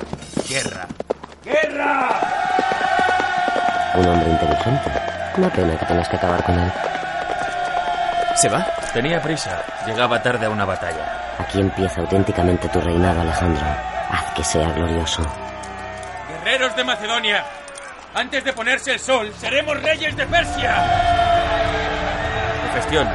Guerra. 0.47 0.87
¡Guerra! 1.43 2.21
Un 3.95 4.07
hombre 4.09 4.31
inteligente. 4.31 5.22
Una 5.37 5.49
pena 5.49 5.79
que 5.79 5.87
tengas 5.87 6.09
que 6.09 6.17
acabar 6.17 6.43
con 6.45 6.59
él. 6.59 6.73
¿Se 8.35 8.49
va? 8.49 8.67
Tenía 8.93 9.21
prisa. 9.21 9.63
Llegaba 9.87 10.23
tarde 10.23 10.47
a 10.47 10.51
una 10.51 10.65
batalla. 10.65 11.35
Aquí 11.39 11.61
empieza 11.61 12.01
auténticamente 12.01 12.69
tu 12.69 12.81
reinado, 12.81 13.23
Alejandro. 13.23 13.65
Haz 14.11 14.33
que 14.35 14.45
sea 14.45 14.71
glorioso. 14.73 15.23
Guerreros 16.29 16.77
de 16.77 16.85
Macedonia, 16.85 17.45
antes 18.15 18.45
de 18.45 18.53
ponerse 18.53 18.93
el 18.93 19.01
sol, 19.01 19.33
seremos 19.39 19.81
reyes 19.83 20.15
de 20.17 20.27
Persia. 20.27 20.75
Gestión. 22.75 23.09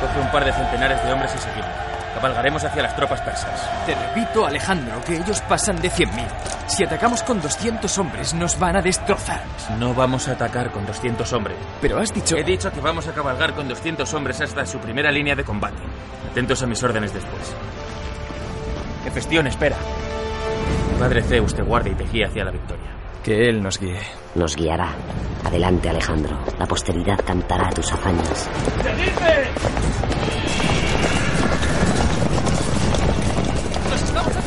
Coge 0.00 0.20
un 0.20 0.30
par 0.30 0.44
de 0.44 0.52
centenares 0.52 1.02
de 1.04 1.12
hombres 1.12 1.34
y 1.34 1.38
seguimos. 1.38 1.85
Cabalgaremos 2.26 2.64
hacia 2.64 2.82
las 2.82 2.96
tropas 2.96 3.20
persas. 3.20 3.86
Te 3.86 3.94
repito, 3.94 4.44
Alejandro, 4.44 5.00
que 5.06 5.16
ellos 5.16 5.40
pasan 5.42 5.80
de 5.80 5.88
100.000. 5.88 6.26
Si 6.66 6.82
atacamos 6.82 7.22
con 7.22 7.40
200 7.40 7.98
hombres, 7.98 8.34
nos 8.34 8.58
van 8.58 8.74
a 8.74 8.82
destrozar. 8.82 9.44
No 9.78 9.94
vamos 9.94 10.26
a 10.26 10.32
atacar 10.32 10.72
con 10.72 10.84
200 10.84 11.32
hombres. 11.34 11.56
Pero 11.80 12.00
has 12.00 12.12
dicho... 12.12 12.36
He 12.36 12.42
dicho 12.42 12.72
que 12.72 12.80
vamos 12.80 13.06
a 13.06 13.12
cabalgar 13.12 13.54
con 13.54 13.68
200 13.68 14.12
hombres 14.14 14.40
hasta 14.40 14.66
su 14.66 14.80
primera 14.80 15.12
línea 15.12 15.36
de 15.36 15.44
combate. 15.44 15.76
Atentos 16.32 16.60
a 16.64 16.66
mis 16.66 16.82
órdenes 16.82 17.14
después. 17.14 17.54
Hefestión, 19.06 19.46
espera. 19.46 19.76
Padre 20.98 21.22
Zeus 21.22 21.54
te 21.54 21.62
guarde 21.62 21.90
y 21.90 21.94
te 21.94 22.04
guíe 22.06 22.24
hacia 22.24 22.44
la 22.44 22.50
victoria. 22.50 22.90
Que 23.22 23.48
él 23.48 23.62
nos 23.62 23.78
guíe. 23.78 24.00
Nos 24.34 24.56
guiará. 24.56 24.88
Adelante, 25.44 25.90
Alejandro. 25.90 26.36
La 26.58 26.66
posteridad 26.66 27.20
cantará 27.24 27.70
tus 27.70 27.92
hazañas. 27.92 28.50
¡Seguidme! 28.82 30.85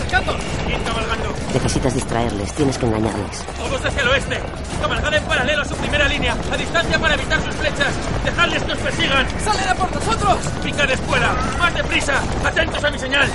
¡Seguid 0.10 0.82
cabalgando! 0.88 1.36
Necesitas 1.54 1.94
distraerles, 1.94 2.52
tienes 2.54 2.78
que 2.80 2.86
engañarles. 2.88 3.46
Todos 3.58 3.86
hacia 3.86 4.02
el 4.02 4.08
oeste. 4.08 4.40
Cabalgad 4.82 5.14
en 5.14 5.24
paralelo 5.26 5.62
a 5.62 5.66
su 5.66 5.76
primera 5.76 6.08
línea, 6.08 6.36
a 6.52 6.58
distancia 6.58 6.98
para 6.98 7.14
evitar 7.14 7.40
sus 7.44 7.54
flechas. 7.56 7.94
Dejadles 8.26 8.64
que 8.64 8.74
os 8.74 8.80
persigan. 8.80 9.28
¡Salen 9.44 9.70
a 9.70 9.76
por 9.76 9.94
nosotros! 9.94 10.38
Picad 10.64 10.90
escuela. 10.90 11.36
Más 11.60 11.74
deprisa. 11.76 12.14
Atentos 12.44 12.84
a 12.84 12.90
mi 12.90 12.98
señal. 12.98 13.30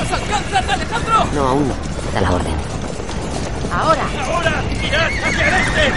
¡Nos 0.00 0.12
alcanzan, 0.12 0.70
Alejandro! 0.70 1.24
No, 1.34 1.48
aún 1.48 1.68
no. 1.68 1.74
Da 2.14 2.20
la 2.20 2.30
orden. 2.32 2.54
Ahora. 3.72 4.02
Ahora. 4.26 4.62
Tirad 4.80 5.06
hacia 5.06 5.48
el 5.48 5.54
este. 5.54 5.92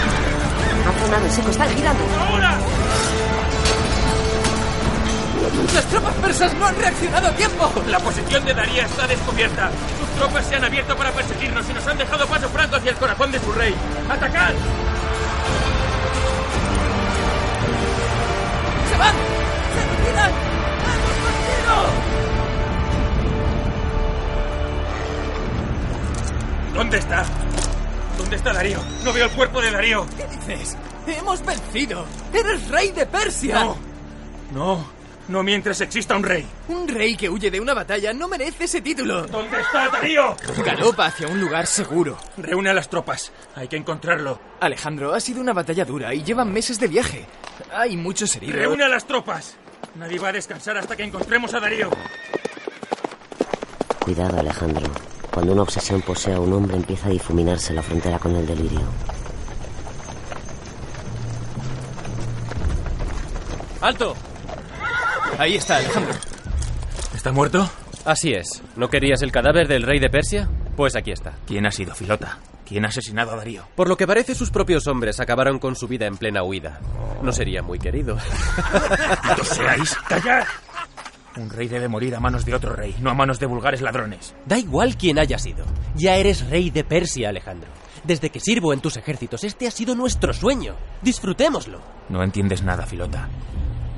Ha 0.86 0.92
frenado 1.00 1.26
el 1.26 1.32
seco, 1.32 1.50
están 1.50 1.70
girando. 1.76 2.04
Ahora. 2.30 2.58
¡Las 5.74 5.86
tropas 5.86 6.14
persas 6.16 6.54
no 6.56 6.66
han 6.68 6.76
reaccionado 6.76 7.28
a 7.28 7.32
tiempo! 7.32 7.72
La 7.88 8.00
posición 8.00 8.46
de 8.46 8.54
Daría 8.54 8.86
está 8.86 9.08
descubierta. 9.08 9.72
Sus 10.00 10.10
tropas 10.18 10.46
se 10.46 10.56
han 10.56 10.64
abierto 10.64 10.96
para 10.96 11.12
perseguirnos 11.12 11.70
y 11.70 11.74
nos 11.74 11.86
han 11.88 11.98
dejado 11.98 12.28
paso 12.28 12.48
franco 12.50 12.76
hacia 12.78 12.92
el 12.92 12.98
corazón 12.98 13.32
de 13.32 13.40
su 13.40 13.52
rey. 13.52 13.76
¡Atacad! 14.10 14.54
¡Se 18.90 18.98
van! 18.98 19.16
¡Se 19.74 19.86
retiran! 19.98 20.32
¡Hemos 20.94 21.16
vencido! 21.26 21.76
¿Dónde 26.74 26.98
está? 26.98 27.26
¿Dónde 28.18 28.36
está 28.36 28.54
Darío? 28.54 28.80
No 29.04 29.14
veo 29.14 29.26
el 29.26 29.32
cuerpo 29.32 29.62
de 29.62 29.72
Darío. 29.72 30.06
¿Qué 30.18 30.28
dices? 30.28 30.78
¡Hemos 31.08 31.44
vencido! 31.46 32.06
¡Eres 32.32 32.70
rey 32.70 32.92
de 32.92 33.06
Persia! 33.06 33.64
No. 33.64 33.78
No. 34.54 35.03
No 35.28 35.42
mientras 35.42 35.80
exista 35.80 36.16
un 36.16 36.24
rey. 36.24 36.46
Un 36.68 36.88
rey 36.88 37.16
que 37.16 37.30
huye 37.30 37.50
de 37.50 37.60
una 37.62 37.74
batalla 37.74 38.14
no 38.14 38.28
merece 38.28 38.66
ese 38.66 38.82
título. 38.82 39.26
¿Dónde 39.28 39.62
está 39.62 39.90
Darío? 39.90 40.36
Galopa 40.66 41.06
hacia 41.06 41.28
un 41.28 41.40
lugar 41.40 41.66
seguro. 41.66 42.18
Reúne 42.38 42.70
a 42.70 42.74
las 42.74 42.90
tropas. 42.90 43.32
Hay 43.56 43.70
que 43.70 43.78
encontrarlo. 43.78 44.40
Alejandro, 44.60 45.14
ha 45.14 45.20
sido 45.22 45.40
una 45.40 45.54
batalla 45.54 45.86
dura 45.86 46.14
y 46.14 46.24
llevan 46.24 46.52
meses 46.52 46.80
de 46.80 46.88
viaje. 46.88 47.26
Hay 47.74 47.96
muchos 47.96 48.36
heridos. 48.36 48.56
Reúne 48.56 48.84
a 48.84 48.90
las 48.90 49.06
tropas. 49.06 49.56
Nadie 49.96 50.20
va 50.20 50.30
a 50.30 50.34
descansar 50.34 50.78
hasta 50.78 50.96
que 50.96 51.04
encontremos 51.04 51.54
a 51.54 51.60
Darío. 51.60 51.90
Cuidado, 54.00 54.40
Alejandro. 54.40 54.92
Cuando 55.32 55.54
una 55.54 55.62
obsesión 55.62 56.02
posee 56.02 56.34
a 56.34 56.40
un 56.40 56.52
hombre 56.52 56.76
empieza 56.76 57.08
a 57.08 57.12
difuminarse 57.12 57.74
la 57.74 57.82
frontera 57.82 58.20
con 58.20 58.36
el 58.36 58.46
delirio. 58.46 58.82
¡Alto! 63.82 64.16
Ahí 65.38 65.56
está, 65.56 65.78
Alejandro. 65.78 66.14
¿Está 67.16 67.32
muerto? 67.32 67.70
Así 68.06 68.34
es. 68.34 68.62
¿No 68.76 68.90
querías 68.90 69.22
el 69.22 69.32
cadáver 69.32 69.68
del 69.68 69.84
rey 69.84 70.00
de 70.00 70.10
Persia? 70.10 70.50
Pues 70.76 70.96
aquí 70.96 71.12
está. 71.12 71.34
¿Quién 71.46 71.66
ha 71.66 71.72
sido 71.72 71.96
Filota? 71.96 72.40
¿Quién 72.66 72.86
ha 72.86 72.90
asesinado 72.90 73.32
a 73.32 73.36
Darío? 73.36 73.64
Por 73.76 73.88
lo 73.88 73.98
que 73.98 74.08
parece, 74.08 74.36
sus 74.36 74.50
propios 74.50 74.88
hombres 74.88 75.20
acabaron 75.20 75.60
con 75.60 75.76
su 75.76 75.88
vida 75.88 76.06
en 76.06 76.18
plena 76.18 76.44
huida. 76.44 76.80
No 77.22 77.32
sería 77.32 77.62
muy 77.62 77.80
querido. 77.80 78.16
¡No 79.38 79.44
seáis! 79.44 79.96
¡Callad! 80.08 80.46
Un 81.36 81.50
rey 81.50 81.68
debe 81.68 81.88
morir 81.88 82.16
a 82.16 82.20
manos 82.20 82.46
de 82.46 82.54
otro 82.54 82.76
rey, 82.76 82.96
no 83.00 83.10
a 83.10 83.14
manos 83.16 83.40
de 83.40 83.48
vulgares 83.48 83.82
ladrones. 83.82 84.36
Da 84.46 84.58
igual 84.58 84.98
quién 84.98 85.18
haya 85.18 85.40
sido. 85.40 85.66
Ya 85.96 86.16
eres 86.16 86.48
rey 86.50 86.70
de 86.70 86.84
Persia, 86.84 87.30
Alejandro. 87.30 87.70
Desde 88.04 88.30
que 88.30 88.40
sirvo 88.40 88.74
en 88.74 88.82
tus 88.82 88.98
ejércitos, 88.98 89.44
este 89.44 89.68
ha 89.68 89.72
sido 89.72 89.96
nuestro 89.96 90.34
sueño. 90.34 90.76
Disfrutémoslo. 91.02 91.80
No 92.10 92.22
entiendes 92.22 92.62
nada, 92.62 92.86
Filota. 92.86 93.30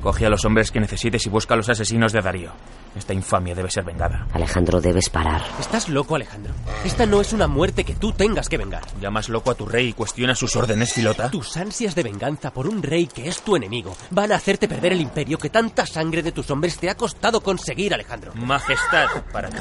Coge 0.06 0.28
a 0.28 0.30
los 0.30 0.46
hombres 0.46 0.70
que 0.70 0.80
necesites 0.80 1.26
y 1.26 1.30
busca 1.30 1.56
a 1.56 1.58
los 1.58 1.68
asesinos 1.68 2.12
de 2.12 2.22
Darío. 2.22 2.52
Esta 2.96 3.12
infamia 3.12 3.56
debe 3.56 3.72
ser 3.72 3.84
vengada. 3.84 4.28
Alejandro, 4.34 4.80
debes 4.80 5.10
parar. 5.10 5.42
¿Estás 5.60 5.90
loco, 5.90 6.14
Alejandro? 6.14 6.54
Esta 6.84 7.08
no 7.08 7.22
es 7.22 7.34
una 7.34 7.48
muerte 7.48 7.84
que 7.84 7.96
tú 7.96 8.12
tengas 8.12 8.48
que 8.48 8.60
vengar. 8.60 8.84
¿Llamas 9.02 9.30
loco 9.30 9.50
a 9.50 9.56
tu 9.56 9.66
rey 9.66 9.88
y 9.88 9.94
cuestionas 9.94 10.38
sus 10.38 10.56
órdenes, 10.56 10.94
Filota? 10.94 11.32
Tus 11.32 11.58
ansias 11.58 11.96
de 11.96 12.04
venganza 12.04 12.54
por 12.54 12.68
un 12.68 12.84
rey 12.84 13.08
que 13.08 13.28
es 13.28 13.42
tu 13.42 13.56
enemigo 13.56 13.98
van 14.12 14.32
a 14.32 14.36
hacerte 14.36 14.68
perder 14.68 14.94
el 14.94 15.02
imperio 15.02 15.40
que 15.40 15.50
tanta 15.50 15.88
sangre 15.88 16.22
de 16.22 16.32
tus 16.32 16.52
hombres 16.52 16.78
te 16.78 16.92
ha 16.92 16.96
costado 16.96 17.42
conseguir, 17.42 17.92
Alejandro. 17.92 18.32
Majestad, 18.36 19.08
para 19.34 19.50
ti. 19.50 19.58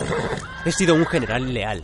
He 0.67 0.73
sido 0.73 0.95
un 0.95 1.07
general 1.07 1.55
leal. 1.55 1.83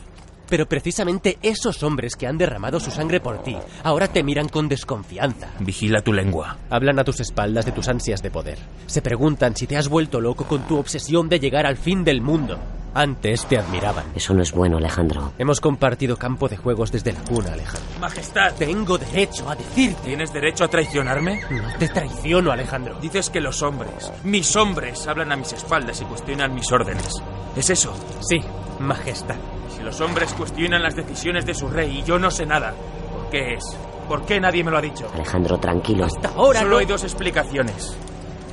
Pero 0.50 0.66
precisamente 0.66 1.38
esos 1.42 1.82
hombres 1.84 2.16
que 2.16 2.26
han 2.26 2.36
derramado 2.36 2.80
su 2.80 2.90
sangre 2.90 3.20
por 3.20 3.42
ti 3.42 3.56
ahora 3.84 4.08
te 4.08 4.24
miran 4.24 4.48
con 4.48 4.68
desconfianza. 4.68 5.48
Vigila 5.60 6.02
tu 6.02 6.12
lengua. 6.12 6.58
Hablan 6.68 6.98
a 6.98 7.04
tus 7.04 7.20
espaldas 7.20 7.64
de 7.64 7.72
tus 7.72 7.88
ansias 7.88 8.20
de 8.22 8.30
poder. 8.30 8.58
Se 8.86 9.00
preguntan 9.00 9.54
si 9.56 9.66
te 9.66 9.76
has 9.76 9.88
vuelto 9.88 10.20
loco 10.20 10.44
con 10.44 10.66
tu 10.66 10.76
obsesión 10.76 11.28
de 11.28 11.38
llegar 11.38 11.66
al 11.66 11.76
fin 11.76 12.04
del 12.04 12.20
mundo. 12.20 12.58
Antes 12.92 13.46
te 13.46 13.56
admiraban. 13.56 14.04
Eso 14.16 14.34
no 14.34 14.42
es 14.42 14.50
bueno, 14.50 14.78
Alejandro. 14.78 15.32
Hemos 15.38 15.60
compartido 15.60 16.16
campo 16.16 16.48
de 16.48 16.56
juegos 16.56 16.90
desde 16.90 17.12
la 17.12 17.20
cuna, 17.20 17.52
Alejandro. 17.52 18.00
Majestad. 18.00 18.52
Tengo 18.56 18.98
derecho 18.98 19.48
a 19.48 19.54
decirte. 19.54 20.02
¿Tienes 20.04 20.32
derecho 20.32 20.64
a 20.64 20.68
traicionarme? 20.68 21.40
No 21.50 21.78
te 21.78 21.86
traiciono, 21.88 22.50
Alejandro. 22.50 22.98
Dices 23.00 23.30
que 23.30 23.40
los 23.40 23.62
hombres, 23.62 24.10
mis 24.24 24.56
hombres, 24.56 25.06
hablan 25.06 25.30
a 25.30 25.36
mis 25.36 25.52
espaldas 25.52 26.00
y 26.00 26.04
cuestionan 26.06 26.52
mis 26.52 26.72
órdenes. 26.72 27.22
¿Es 27.54 27.70
eso? 27.70 27.94
Sí, 28.28 28.40
Majestad. 28.80 29.36
Si 29.80 29.86
los 29.86 30.00
hombres 30.02 30.34
cuestionan 30.34 30.82
las 30.82 30.94
decisiones 30.94 31.46
de 31.46 31.54
su 31.54 31.66
rey 31.66 32.00
y 32.00 32.02
yo 32.02 32.18
no 32.18 32.30
sé 32.30 32.44
nada, 32.44 32.74
¿por 33.14 33.30
qué 33.30 33.54
es? 33.54 33.64
¿Por 34.06 34.26
qué 34.26 34.38
nadie 34.38 34.62
me 34.62 34.70
lo 34.70 34.76
ha 34.76 34.82
dicho? 34.82 35.08
Alejandro, 35.14 35.58
tranquilo. 35.58 36.04
Hasta 36.04 36.28
ahora 36.28 36.60
Solo 36.60 36.72
no... 36.72 36.76
hay 36.76 36.84
dos 36.84 37.02
explicaciones. 37.02 37.96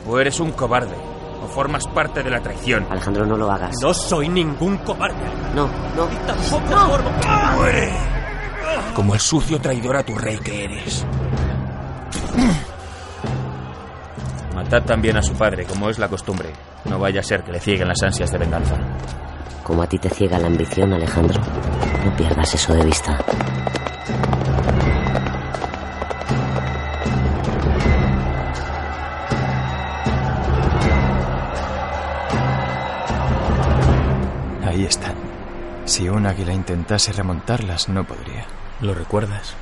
O 0.07 0.17
eres 0.19 0.39
un 0.39 0.53
cobarde, 0.53 0.95
o 1.43 1.47
formas 1.49 1.85
parte 1.85 2.23
de 2.23 2.29
la 2.29 2.39
traición. 2.39 2.87
Alejandro, 2.89 3.25
no 3.25 3.35
lo 3.35 3.51
hagas. 3.51 3.75
No 3.81 3.93
soy 3.93 4.29
ningún 4.29 4.77
cobarde. 4.77 5.25
No, 5.53 5.67
no. 5.97 6.07
Y 6.09 6.15
tampoco 6.25 6.65
formo... 6.65 7.11
¡Muere! 7.57 7.91
Como 8.95 9.13
el 9.13 9.19
sucio 9.19 9.59
traidor 9.59 9.97
a 9.97 10.03
tu 10.03 10.15
rey 10.15 10.37
que 10.37 10.63
eres. 10.63 11.05
Matad 14.55 14.83
también 14.83 15.17
a 15.17 15.21
su 15.21 15.33
padre, 15.33 15.65
como 15.65 15.89
es 15.89 15.99
la 15.99 16.07
costumbre. 16.07 16.53
No 16.85 16.97
vaya 16.97 17.19
a 17.19 17.23
ser 17.23 17.43
que 17.43 17.51
le 17.51 17.59
cieguen 17.59 17.89
las 17.89 18.01
ansias 18.01 18.31
de 18.31 18.37
venganza. 18.37 18.77
Como 19.67 19.83
a 19.83 19.87
ti 19.87 19.99
te 19.99 20.09
ciega 20.09 20.39
la 20.39 20.47
ambición, 20.47 20.93
Alejandro, 20.93 21.41
no 22.05 22.15
pierdas 22.15 22.55
eso 22.55 22.73
de 22.73 22.85
vista. 22.85 23.17
Ahí 34.63 34.85
están. 34.85 35.15
Si 35.83 36.07
un 36.07 36.25
águila 36.25 36.53
intentase 36.53 37.11
remontarlas, 37.11 37.89
no 37.89 38.05
podría. 38.05 38.45
¿Lo 38.79 38.93
recuerdas? 38.93 39.53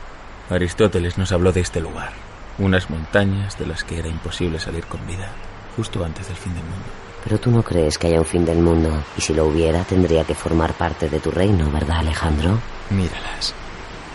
Aristóteles 0.51 1.17
nos 1.17 1.31
habló 1.31 1.51
de 1.51 1.61
este 1.61 1.81
lugar. 1.81 2.11
Unas 2.59 2.91
montañas 2.91 3.57
de 3.57 3.65
las 3.65 3.83
que 3.83 3.97
era 3.97 4.07
imposible 4.07 4.59
salir 4.59 4.85
con 4.85 5.03
vida, 5.07 5.31
justo 5.75 6.05
antes 6.05 6.27
del 6.27 6.37
fin 6.37 6.53
del 6.53 6.63
mundo. 6.63 7.14
Pero 7.25 7.39
tú 7.39 7.49
no 7.49 7.63
crees 7.63 7.97
que 7.97 8.07
haya 8.07 8.19
un 8.19 8.25
fin 8.25 8.45
del 8.45 8.59
mundo, 8.59 9.03
y 9.17 9.21
si 9.21 9.33
lo 9.33 9.45
hubiera, 9.45 9.83
tendría 9.83 10.23
que 10.23 10.35
formar 10.35 10.73
parte 10.73 11.09
de 11.09 11.19
tu 11.19 11.31
reino, 11.31 11.69
¿verdad, 11.71 11.97
Alejandro? 11.97 12.59
Míralas. 12.91 13.53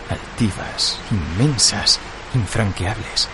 Altivas, 0.09 0.97
inmensas, 1.11 1.99
infranqueables. 2.33 3.27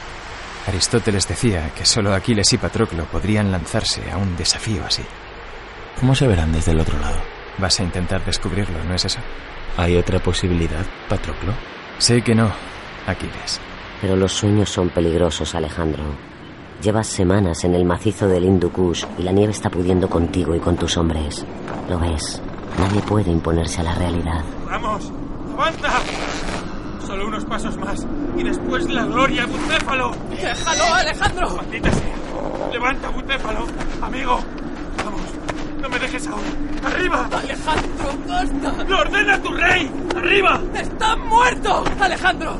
Aristóteles 0.65 1.27
decía 1.27 1.71
que 1.75 1.85
solo 1.85 2.13
Aquiles 2.13 2.51
y 2.53 2.57
Patroclo 2.57 3.05
podrían 3.05 3.51
lanzarse 3.51 4.11
a 4.11 4.17
un 4.17 4.35
desafío 4.35 4.83
así. 4.83 5.03
¿Cómo 5.99 6.15
se 6.15 6.27
verán 6.27 6.51
desde 6.51 6.71
el 6.71 6.79
otro 6.79 6.99
lado? 6.99 7.21
Vas 7.59 7.79
a 7.79 7.83
intentar 7.83 8.25
descubrirlo, 8.25 8.83
¿no 8.83 8.95
es 8.95 9.05
eso? 9.05 9.19
¿Hay 9.77 9.95
otra 9.95 10.19
posibilidad, 10.19 10.85
Patroclo? 11.07 11.53
Sé 11.99 12.23
que 12.23 12.35
no, 12.35 12.51
Aquiles. 13.05 13.61
Pero 14.01 14.15
los 14.15 14.33
sueños 14.33 14.69
son 14.69 14.89
peligrosos, 14.89 15.55
Alejandro. 15.55 16.03
Llevas 16.81 17.07
semanas 17.07 17.63
en 17.63 17.73
el 17.73 17.85
macizo 17.85 18.27
del 18.27 18.45
Hindu 18.45 18.71
Kush 18.71 19.03
y 19.17 19.23
la 19.23 19.31
nieve 19.31 19.51
está 19.51 19.69
pudiendo 19.69 20.07
contigo 20.07 20.53
y 20.55 20.59
con 20.59 20.75
tus 20.77 20.95
hombres. 20.97 21.43
¿Lo 21.89 21.97
ves? 21.97 22.39
Nadie 22.77 23.01
puede 23.01 23.31
imponerse 23.31 23.81
a 23.81 23.85
la 23.85 23.95
realidad. 23.95 24.43
¡Vamos! 24.65 25.11
¡Avanza! 25.53 25.89
Solo 27.05 27.27
unos 27.27 27.45
pasos 27.45 27.75
más 27.77 28.05
y 28.37 28.43
después 28.43 28.87
la 28.89 29.05
gloria, 29.05 29.47
Bucéfalo. 29.47 30.11
¡Déjalo, 30.29 30.93
Alejandro! 30.93 31.49
¡Maldita 31.55 31.91
sea! 31.91 32.69
¡Levanta, 32.71 33.09
Bucéfalo! 33.09 33.65
¡Amigo! 34.01 34.39
¡Vamos! 35.03 35.21
¡No 35.81 35.89
me 35.89 35.99
dejes 35.99 36.27
ahora! 36.27 36.47
¡Arriba! 36.85 37.29
¡Alejandro, 37.31 38.09
basta! 38.27 38.83
¡Lo 38.83 38.99
ordena 38.99 39.41
tu 39.41 39.51
rey! 39.51 39.91
¡Arriba! 40.15 40.61
¡Está 40.75 41.15
muerto! 41.15 41.83
¡Alejandro! 41.99 42.55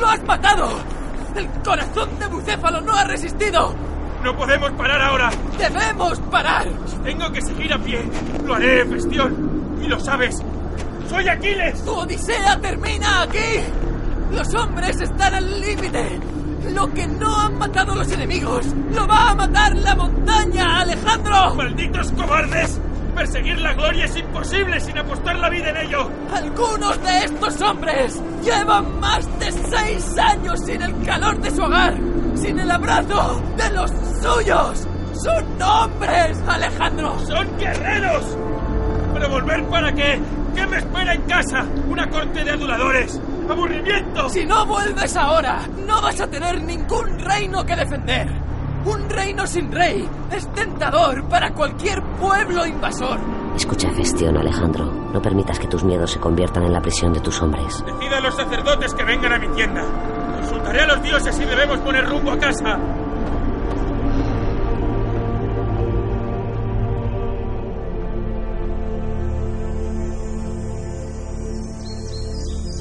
¡Lo 0.00 0.06
has 0.08 0.24
matado! 0.24 0.99
¡El 1.34 1.48
corazón 1.64 2.18
de 2.18 2.26
Bucéfalo 2.26 2.80
no 2.80 2.94
ha 2.94 3.04
resistido! 3.04 3.74
¡No 4.22 4.36
podemos 4.36 4.70
parar 4.72 5.00
ahora! 5.00 5.30
¡Debemos 5.56 6.18
parar! 6.30 6.68
Si 6.86 6.96
tengo 6.98 7.30
que 7.32 7.40
seguir 7.40 7.72
a 7.72 7.78
pie, 7.78 8.02
lo 8.44 8.54
haré, 8.54 8.84
Festión. 8.86 9.78
Y 9.82 9.86
lo 9.86 9.98
sabes. 9.98 10.42
¡Soy 11.08 11.28
Aquiles! 11.28 11.84
¡Tu 11.84 11.90
odisea 11.90 12.60
termina 12.60 13.22
aquí! 13.22 13.38
¡Los 14.32 14.54
hombres 14.54 15.00
están 15.00 15.34
al 15.34 15.60
límite! 15.60 16.20
Lo 16.74 16.92
que 16.92 17.06
no 17.06 17.34
han 17.40 17.58
matado 17.58 17.94
los 17.94 18.12
enemigos, 18.12 18.66
lo 18.92 19.06
va 19.06 19.30
a 19.30 19.34
matar 19.34 19.74
la 19.76 19.96
montaña, 19.96 20.80
Alejandro. 20.80 21.54
¡Malditos 21.54 22.12
cobardes! 22.12 22.80
Perseguir 23.20 23.58
la 23.60 23.74
gloria 23.74 24.06
es 24.06 24.16
imposible 24.16 24.80
sin 24.80 24.96
apostar 24.96 25.36
la 25.36 25.50
vida 25.50 25.68
en 25.68 25.76
ello. 25.76 26.10
Algunos 26.32 27.02
de 27.02 27.18
estos 27.18 27.60
hombres 27.60 28.18
llevan 28.42 28.98
más 28.98 29.38
de 29.38 29.52
seis 29.52 30.16
años 30.16 30.58
sin 30.64 30.80
el 30.80 31.04
calor 31.04 31.38
de 31.38 31.50
su 31.50 31.60
hogar, 31.60 31.98
sin 32.34 32.58
el 32.58 32.70
abrazo 32.70 33.42
de 33.58 33.70
los 33.74 33.90
suyos. 34.22 34.88
Son 35.22 35.62
hombres, 35.62 36.38
Alejandro. 36.48 37.18
Son 37.26 37.58
guerreros. 37.58 38.38
¿Pero 39.12 39.28
volver 39.28 39.68
para 39.68 39.92
qué? 39.92 40.18
¿Qué 40.54 40.66
me 40.66 40.78
espera 40.78 41.12
en 41.12 41.22
casa? 41.24 41.66
¿Una 41.90 42.08
corte 42.08 42.42
de 42.42 42.52
aduladores? 42.52 43.20
¡Aburrimiento! 43.50 44.30
Si 44.30 44.46
no 44.46 44.64
vuelves 44.64 45.14
ahora, 45.14 45.60
no 45.86 46.00
vas 46.00 46.18
a 46.22 46.26
tener 46.26 46.62
ningún 46.62 47.18
reino 47.18 47.66
que 47.66 47.76
defender. 47.76 48.49
Un 48.84 49.10
reino 49.10 49.46
sin 49.46 49.70
rey 49.70 50.08
es 50.32 50.50
tentador 50.52 51.28
para 51.28 51.52
cualquier 51.52 52.02
pueblo 52.18 52.64
invasor. 52.64 53.18
Escucha, 53.54 53.90
Festión, 53.90 54.38
Alejandro. 54.38 54.86
No 55.12 55.20
permitas 55.20 55.58
que 55.58 55.66
tus 55.66 55.84
miedos 55.84 56.12
se 56.12 56.18
conviertan 56.18 56.64
en 56.64 56.72
la 56.72 56.80
prisión 56.80 57.12
de 57.12 57.20
tus 57.20 57.42
hombres. 57.42 57.84
Decidan 57.84 58.22
los 58.22 58.34
sacerdotes 58.34 58.94
que 58.94 59.04
vengan 59.04 59.32
a 59.34 59.38
mi 59.38 59.48
tienda. 59.48 59.82
Consultaré 60.40 60.80
a 60.80 60.86
los 60.86 61.02
dioses 61.02 61.34
si 61.34 61.44
debemos 61.44 61.78
poner 61.80 62.08
rumbo 62.08 62.30
a 62.30 62.38
casa. 62.38 62.78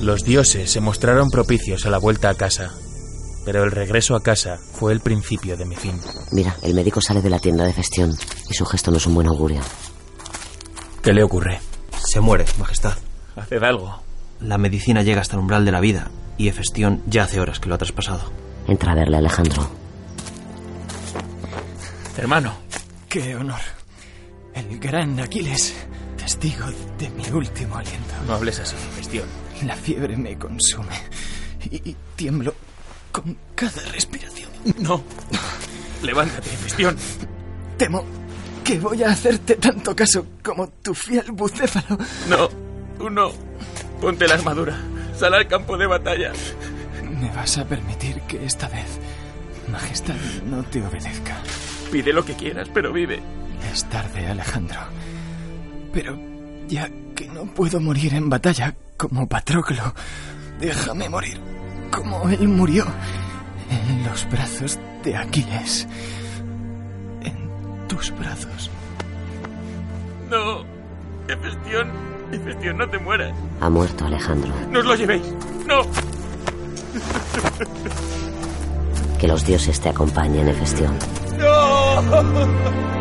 Los 0.02 0.24
dioses 0.24 0.72
se 0.72 0.80
mostraron 0.80 1.30
propicios 1.30 1.86
a 1.86 1.90
la 1.90 1.98
vuelta 1.98 2.30
a 2.30 2.36
casa, 2.36 2.72
pero 3.52 3.64
el 3.64 3.72
regreso 3.72 4.16
a 4.16 4.22
casa 4.22 4.60
fue 4.60 4.94
el 4.94 5.00
principio 5.00 5.58
de 5.58 5.66
mi 5.66 5.76
fin. 5.76 6.00
Mira, 6.34 6.56
el 6.62 6.76
médico 6.76 7.02
sale 7.02 7.20
de 7.20 7.32
la 7.32 7.40
tienda 7.40 7.64
de 7.64 7.74
Festión 7.74 8.16
y 8.48 8.54
su 8.54 8.64
gesto 8.64 8.92
no 8.92 8.98
es 8.98 9.08
un 9.08 9.16
buen 9.16 9.26
augurio. 9.26 9.60
¿Qué 11.02 11.14
le 11.14 11.24
ocurre? 11.24 11.60
Se 11.98 12.20
muere, 12.20 12.46
Majestad. 12.60 12.94
Haced 13.36 13.64
algo. 13.64 14.04
La 14.40 14.60
medicina 14.60 15.02
llega 15.02 15.22
hasta 15.22 15.34
el 15.34 15.40
umbral 15.40 15.66
de 15.66 15.72
la 15.72 15.80
vida 15.80 16.12
y 16.38 16.48
Efestión 16.48 17.02
ya 17.08 17.24
hace 17.24 17.40
horas 17.40 17.60
que 17.60 17.70
lo 17.70 17.74
ha 17.74 17.80
traspasado. 17.80 18.32
Entra 18.68 18.92
a 18.92 18.96
verle, 18.96 19.18
Alejandro. 19.18 19.68
Hermano. 22.20 22.54
Qué 23.10 23.36
honor. 23.36 23.62
El 24.54 24.78
gran 24.78 25.20
Aquiles, 25.20 25.74
testigo 26.18 26.68
de 27.00 27.10
mi 27.10 27.28
último 27.32 27.78
aliento. 27.78 28.14
No 28.28 28.36
hables 28.36 28.60
así, 28.60 28.76
Festión. 28.96 29.26
La 29.66 29.76
fiebre 29.76 30.16
me 30.18 30.38
consume 30.38 30.94
y, 31.72 31.90
y 31.90 31.96
tiemblo 32.16 32.54
con 33.22 33.38
cada 33.56 33.82
respiración. 33.92 34.50
No. 34.78 35.04
Levántate, 36.02 36.50
Festión. 36.50 36.96
Temo 37.78 38.06
que 38.64 38.80
voy 38.80 39.04
a 39.04 39.12
hacerte 39.12 39.56
tanto 39.56 39.96
caso 39.96 40.26
como 40.44 40.68
tu 40.68 40.94
fiel 40.94 41.32
bucéfalo. 41.32 41.98
No, 42.30 42.50
tú 42.98 43.10
no. 43.10 43.32
Ponte 44.00 44.28
la 44.28 44.36
armadura. 44.36 44.78
Sal 45.18 45.34
al 45.34 45.48
campo 45.48 45.78
de 45.78 45.88
batalla. 45.88 46.32
¿Me 47.20 47.30
vas 47.32 47.58
a 47.58 47.66
permitir 47.66 48.22
que 48.22 48.46
esta 48.46 48.70
vez, 48.70 49.00
Majestad, 49.70 50.16
no 50.46 50.64
te 50.64 50.82
obedezca? 50.82 51.42
Pide 51.92 52.14
lo 52.14 52.24
que 52.24 52.36
quieras, 52.36 52.70
pero 52.74 52.94
vive. 52.94 53.22
Es 53.74 53.84
tarde, 53.90 54.28
Alejandro. 54.28 54.80
Pero 55.92 56.18
ya 56.68 56.90
que 57.16 57.28
no 57.28 57.46
puedo 57.46 57.80
morir 57.80 58.14
en 58.14 58.30
batalla 58.30 58.76
como 58.96 59.28
Patroclo, 59.28 59.94
déjame 60.60 61.10
morir 61.10 61.59
como 61.92 62.30
él 62.30 62.48
murió 62.48 62.86
en 63.70 64.04
los 64.04 64.30
brazos 64.30 64.80
de 65.04 65.16
Aquiles. 65.16 65.88
En 67.24 67.88
tus 67.88 68.12
brazos. 68.18 68.70
No. 70.30 70.64
Efestión. 71.28 71.92
Efestión, 72.32 72.78
no 72.78 72.90
te 72.90 73.00
mueras. 73.00 73.34
Ha 73.62 73.70
muerto 73.70 74.06
Alejandro. 74.06 74.54
¡No 74.72 74.80
os 74.80 74.86
lo 74.86 74.96
llevéis! 74.96 75.34
¡No! 75.68 75.82
Que 79.20 79.28
los 79.28 79.46
dioses 79.46 79.80
te 79.80 79.90
acompañen, 79.90 80.48
Efestión. 80.48 80.94
¡No! 81.38 82.99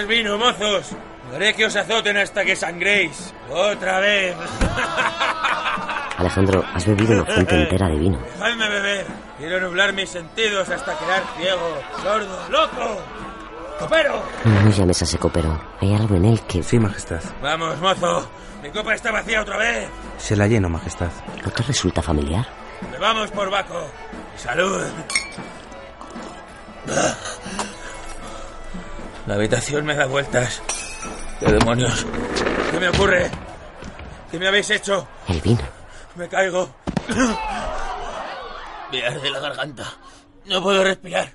Más 0.00 0.08
vino, 0.08 0.38
mozos. 0.38 0.92
Haré 1.34 1.54
que 1.54 1.66
os 1.66 1.76
azoten 1.76 2.16
hasta 2.16 2.44
que 2.44 2.56
sangréis. 2.56 3.32
Otra 3.50 4.00
vez. 4.00 4.34
Alejandro, 6.16 6.64
has 6.74 6.86
bebido 6.86 7.12
una 7.12 7.24
fuente 7.24 7.54
entera 7.62 7.88
de 7.88 7.96
vino. 7.96 8.18
Dejadme 8.18 8.68
beber. 8.68 9.06
Quiero 9.38 9.60
nublar 9.60 9.92
mis 9.92 10.10
sentidos 10.10 10.68
hasta 10.68 10.98
quedar 10.98 11.22
ciego, 11.36 11.82
sordo, 12.02 12.48
loco. 12.50 13.00
¡Copero! 13.78 14.22
No, 14.44 14.62
no 14.62 14.70
llames 14.70 15.00
a 15.00 15.04
ese 15.04 15.18
copero. 15.18 15.58
Hay 15.80 15.94
algo 15.94 16.14
en 16.16 16.26
él 16.26 16.40
que... 16.42 16.62
Sí, 16.62 16.78
Majestad. 16.78 17.22
Vamos, 17.40 17.78
mozo. 17.80 18.30
Mi 18.62 18.70
copa 18.70 18.94
está 18.94 19.10
vacía 19.10 19.40
otra 19.40 19.56
vez. 19.56 19.88
Se 20.18 20.36
la 20.36 20.46
lleno, 20.46 20.68
Majestad. 20.68 21.10
¿No 21.42 21.50
te 21.50 21.62
resulta 21.62 22.02
familiar? 22.02 22.46
Bebamos 22.92 23.30
por 23.30 23.50
Baco. 23.50 23.90
Salud. 24.36 24.82
La 29.26 29.34
habitación 29.34 29.84
me 29.84 29.94
da 29.94 30.06
vueltas. 30.06 30.62
¿Qué 31.38 31.46
demonios? 31.52 32.06
¿Qué 32.70 32.80
me 32.80 32.88
ocurre? 32.88 33.30
¿Qué 34.30 34.38
me 34.38 34.48
habéis 34.48 34.70
hecho? 34.70 35.06
El 35.28 35.40
vino. 35.40 35.62
Me 36.16 36.28
caigo. 36.28 36.74
Me 38.92 39.06
arde 39.06 39.30
la 39.30 39.40
garganta. 39.40 39.84
No 40.46 40.62
puedo 40.62 40.82
respirar. 40.82 41.32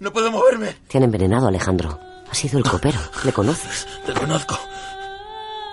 No 0.00 0.12
puedo 0.12 0.30
moverme. 0.30 0.76
Te 0.88 0.98
han 0.98 1.04
envenenado, 1.04 1.48
Alejandro. 1.48 1.98
Ha 2.30 2.34
sido 2.34 2.58
el 2.58 2.64
copero. 2.64 2.98
¿Le 3.24 3.32
conoces? 3.32 3.86
Te 4.04 4.12
conozco. 4.12 4.58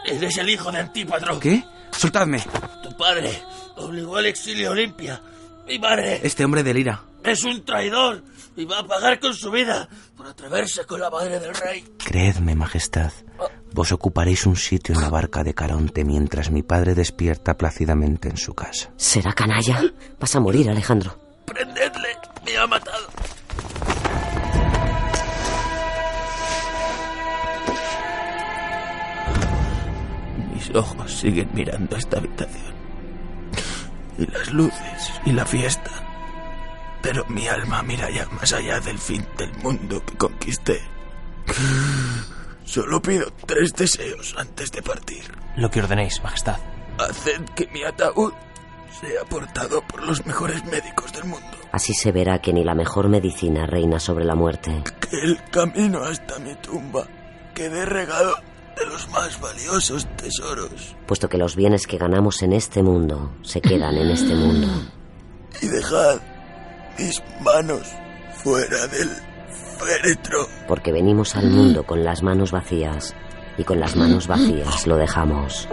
Eres 0.06 0.38
el 0.38 0.50
hijo 0.50 0.72
de 0.72 0.80
Antípatro. 0.80 1.40
¿Qué? 1.40 1.64
Soltadme. 1.92 2.44
Tu 2.82 2.96
padre 2.98 3.42
obligó 3.76 4.18
al 4.18 4.26
exilio 4.28 4.70
a 4.70 4.72
Olimpia. 4.72 5.22
Mi 5.68 5.80
madre. 5.80 6.22
Este 6.24 6.46
hombre 6.46 6.64
delira. 6.64 7.02
Es 7.24 7.44
un 7.44 7.64
traidor 7.64 8.24
y 8.56 8.66
va 8.66 8.80
a 8.80 8.84
pagar 8.88 9.20
con 9.20 9.34
su 9.34 9.50
vida 9.52 9.88
por 10.24 10.32
atreverse 10.32 10.86
con 10.86 11.02
la 11.02 11.10
madre 11.10 11.38
del 11.38 11.54
rey. 11.54 11.84
Creedme, 11.98 12.56
Majestad. 12.56 13.12
Vos 13.74 13.92
ocuparéis 13.92 14.46
un 14.46 14.56
sitio 14.56 14.96
en 14.96 15.02
la 15.02 15.10
barca 15.10 15.44
de 15.44 15.54
Caronte 15.54 16.06
mientras 16.06 16.50
mi 16.50 16.64
padre 16.64 16.96
despierta 16.96 17.58
plácidamente 17.58 18.30
en 18.30 18.38
su 18.38 18.54
casa. 18.54 18.90
¿Será 18.96 19.34
canalla? 19.34 19.82
Vas 20.20 20.36
a 20.36 20.40
morir, 20.40 20.70
Alejandro. 20.70 21.20
¡Prendedle! 21.46 22.08
¡Me 22.46 22.58
ha 22.58 22.68
matado! 22.68 23.08
Mis 30.54 30.74
ojos 30.74 31.12
siguen 31.12 31.50
mirando 31.54 31.98
esta 31.98 32.20
habitación. 32.20 32.74
Y 34.18 34.26
las 34.28 34.54
luces 34.54 35.12
y 35.26 35.34
la 35.34 35.46
fiesta. 35.46 36.03
Pero 37.04 37.26
mi 37.28 37.48
alma 37.48 37.84
mira 37.84 38.10
ya 38.10 38.26
más 38.30 38.54
allá 38.54 38.80
del 38.80 38.98
fin 38.98 39.28
del 39.38 39.54
mundo 39.58 40.04
que 40.06 40.18
conquisté. 40.18 40.82
Solo 42.66 43.02
pido 43.02 43.26
tres 43.46 43.74
deseos 43.74 44.34
antes 44.38 44.72
de 44.72 44.82
partir. 44.82 45.24
Lo 45.58 45.70
que 45.70 45.82
ordenéis, 45.82 46.24
Majestad. 46.24 46.58
Haced 46.98 47.44
que 47.56 47.68
mi 47.68 47.84
ataúd 47.84 48.32
sea 49.02 49.26
portado 49.30 49.82
por 49.86 50.02
los 50.04 50.26
mejores 50.26 50.64
médicos 50.66 51.12
del 51.12 51.26
mundo. 51.26 51.58
Así 51.74 51.94
se 51.94 52.12
verá 52.14 52.40
que 52.40 52.54
ni 52.54 52.64
la 52.64 52.74
mejor 52.74 53.10
medicina 53.10 53.66
reina 53.66 54.00
sobre 54.00 54.24
la 54.24 54.36
muerte. 54.36 54.84
Que 55.02 55.22
el 55.24 55.44
camino 55.52 56.04
hasta 56.04 56.40
mi 56.40 56.56
tumba 56.56 57.06
quede 57.54 57.86
regado 57.86 58.36
de 58.78 58.86
los 58.86 59.10
más 59.10 59.40
valiosos 59.42 60.08
tesoros. 60.16 60.96
Puesto 61.06 61.28
que 61.28 61.38
los 61.38 61.56
bienes 61.56 61.86
que 61.86 61.98
ganamos 61.98 62.42
en 62.44 62.54
este 62.54 62.82
mundo 62.82 63.36
se 63.42 63.60
quedan 63.60 63.98
en 63.98 64.10
este 64.10 64.34
mundo. 64.34 64.68
Y 65.62 65.68
dejad 65.68 66.20
mis 66.98 67.22
manos 67.42 67.94
fuera 68.34 68.88
del 68.88 69.10
féretro. 69.78 70.48
Porque 70.68 70.92
venimos 70.92 71.36
al 71.36 71.50
mundo 71.50 71.86
con 71.86 72.04
las 72.04 72.24
manos 72.24 72.52
vacías 72.52 73.16
y 73.58 73.64
con 73.64 73.80
las 73.80 73.96
manos 73.96 74.28
vacías 74.28 74.88
lo 74.88 74.98
dejamos. 74.98 75.68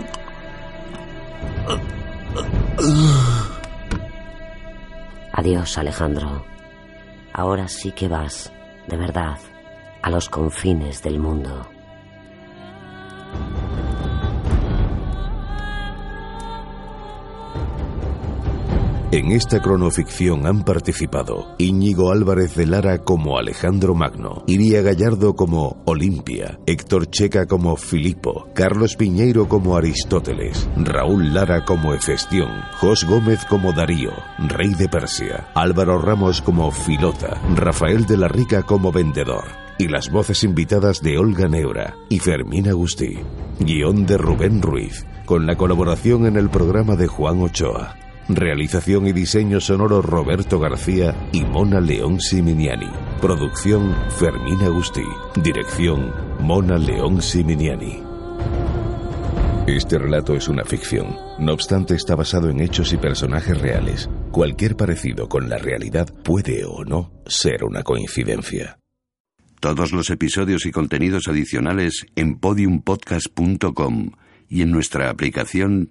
Adiós, 5.32 5.78
Alejandro. 5.78 6.44
Ahora 7.32 7.68
sí 7.68 7.92
que 7.92 8.08
vas, 8.08 8.52
de 8.88 8.96
verdad, 8.96 9.38
a 10.02 10.10
los 10.10 10.28
confines 10.28 11.02
del 11.02 11.18
mundo. 11.18 11.68
En 19.12 19.32
esta 19.32 19.60
cronoficción 19.60 20.46
han 20.46 20.62
participado 20.62 21.56
Íñigo 21.58 22.12
Álvarez 22.12 22.54
de 22.54 22.64
Lara 22.64 22.98
como 22.98 23.38
Alejandro 23.38 23.92
Magno, 23.92 24.44
Iria 24.46 24.82
Gallardo 24.82 25.34
como 25.34 25.82
Olimpia, 25.84 26.60
Héctor 26.64 27.10
Checa 27.10 27.46
como 27.46 27.74
Filipo, 27.74 28.46
Carlos 28.54 28.94
Piñeiro 28.94 29.48
como 29.48 29.76
Aristóteles, 29.76 30.68
Raúl 30.76 31.34
Lara 31.34 31.64
como 31.64 31.92
Efestión, 31.92 32.50
Jos 32.78 33.04
Gómez 33.04 33.44
como 33.46 33.72
Darío, 33.72 34.12
Rey 34.38 34.74
de 34.74 34.88
Persia, 34.88 35.48
Álvaro 35.56 36.00
Ramos 36.00 36.40
como 36.40 36.70
Filota, 36.70 37.40
Rafael 37.56 38.06
de 38.06 38.16
la 38.16 38.28
Rica 38.28 38.62
como 38.62 38.92
Vendedor, 38.92 39.42
y 39.76 39.88
las 39.88 40.08
voces 40.08 40.44
invitadas 40.44 41.02
de 41.02 41.18
Olga 41.18 41.48
Neura 41.48 41.96
y 42.08 42.20
Fermín 42.20 42.68
Agustí. 42.68 43.18
Guión 43.58 44.06
de 44.06 44.18
Rubén 44.18 44.62
Ruiz, 44.62 45.04
con 45.26 45.46
la 45.46 45.56
colaboración 45.56 46.26
en 46.26 46.36
el 46.36 46.48
programa 46.48 46.94
de 46.94 47.08
Juan 47.08 47.42
Ochoa. 47.42 47.96
Realización 48.34 49.06
y 49.08 49.12
diseño 49.12 49.60
sonoro 49.60 50.02
Roberto 50.02 50.60
García 50.60 51.14
y 51.32 51.42
Mona 51.42 51.80
León 51.80 52.20
Siminiani. 52.20 52.88
Producción 53.20 53.94
Fermín 54.18 54.60
Agustí. 54.62 55.04
Dirección 55.42 56.12
Mona 56.40 56.78
León 56.78 57.20
Siminiani. 57.22 58.02
Este 59.66 59.98
relato 59.98 60.34
es 60.34 60.48
una 60.48 60.64
ficción, 60.64 61.16
no 61.38 61.52
obstante 61.52 61.94
está 61.94 62.16
basado 62.16 62.50
en 62.50 62.60
hechos 62.60 62.92
y 62.92 62.96
personajes 62.96 63.60
reales. 63.60 64.08
Cualquier 64.32 64.76
parecido 64.76 65.28
con 65.28 65.48
la 65.48 65.58
realidad 65.58 66.08
puede 66.24 66.64
o 66.64 66.84
no 66.84 67.12
ser 67.26 67.64
una 67.64 67.82
coincidencia. 67.82 68.78
Todos 69.60 69.92
los 69.92 70.08
episodios 70.10 70.66
y 70.66 70.70
contenidos 70.70 71.28
adicionales 71.28 72.06
en 72.16 72.38
podiumpodcast.com 72.38 74.12
y 74.48 74.62
en 74.62 74.70
nuestra 74.70 75.10
aplicación 75.10 75.90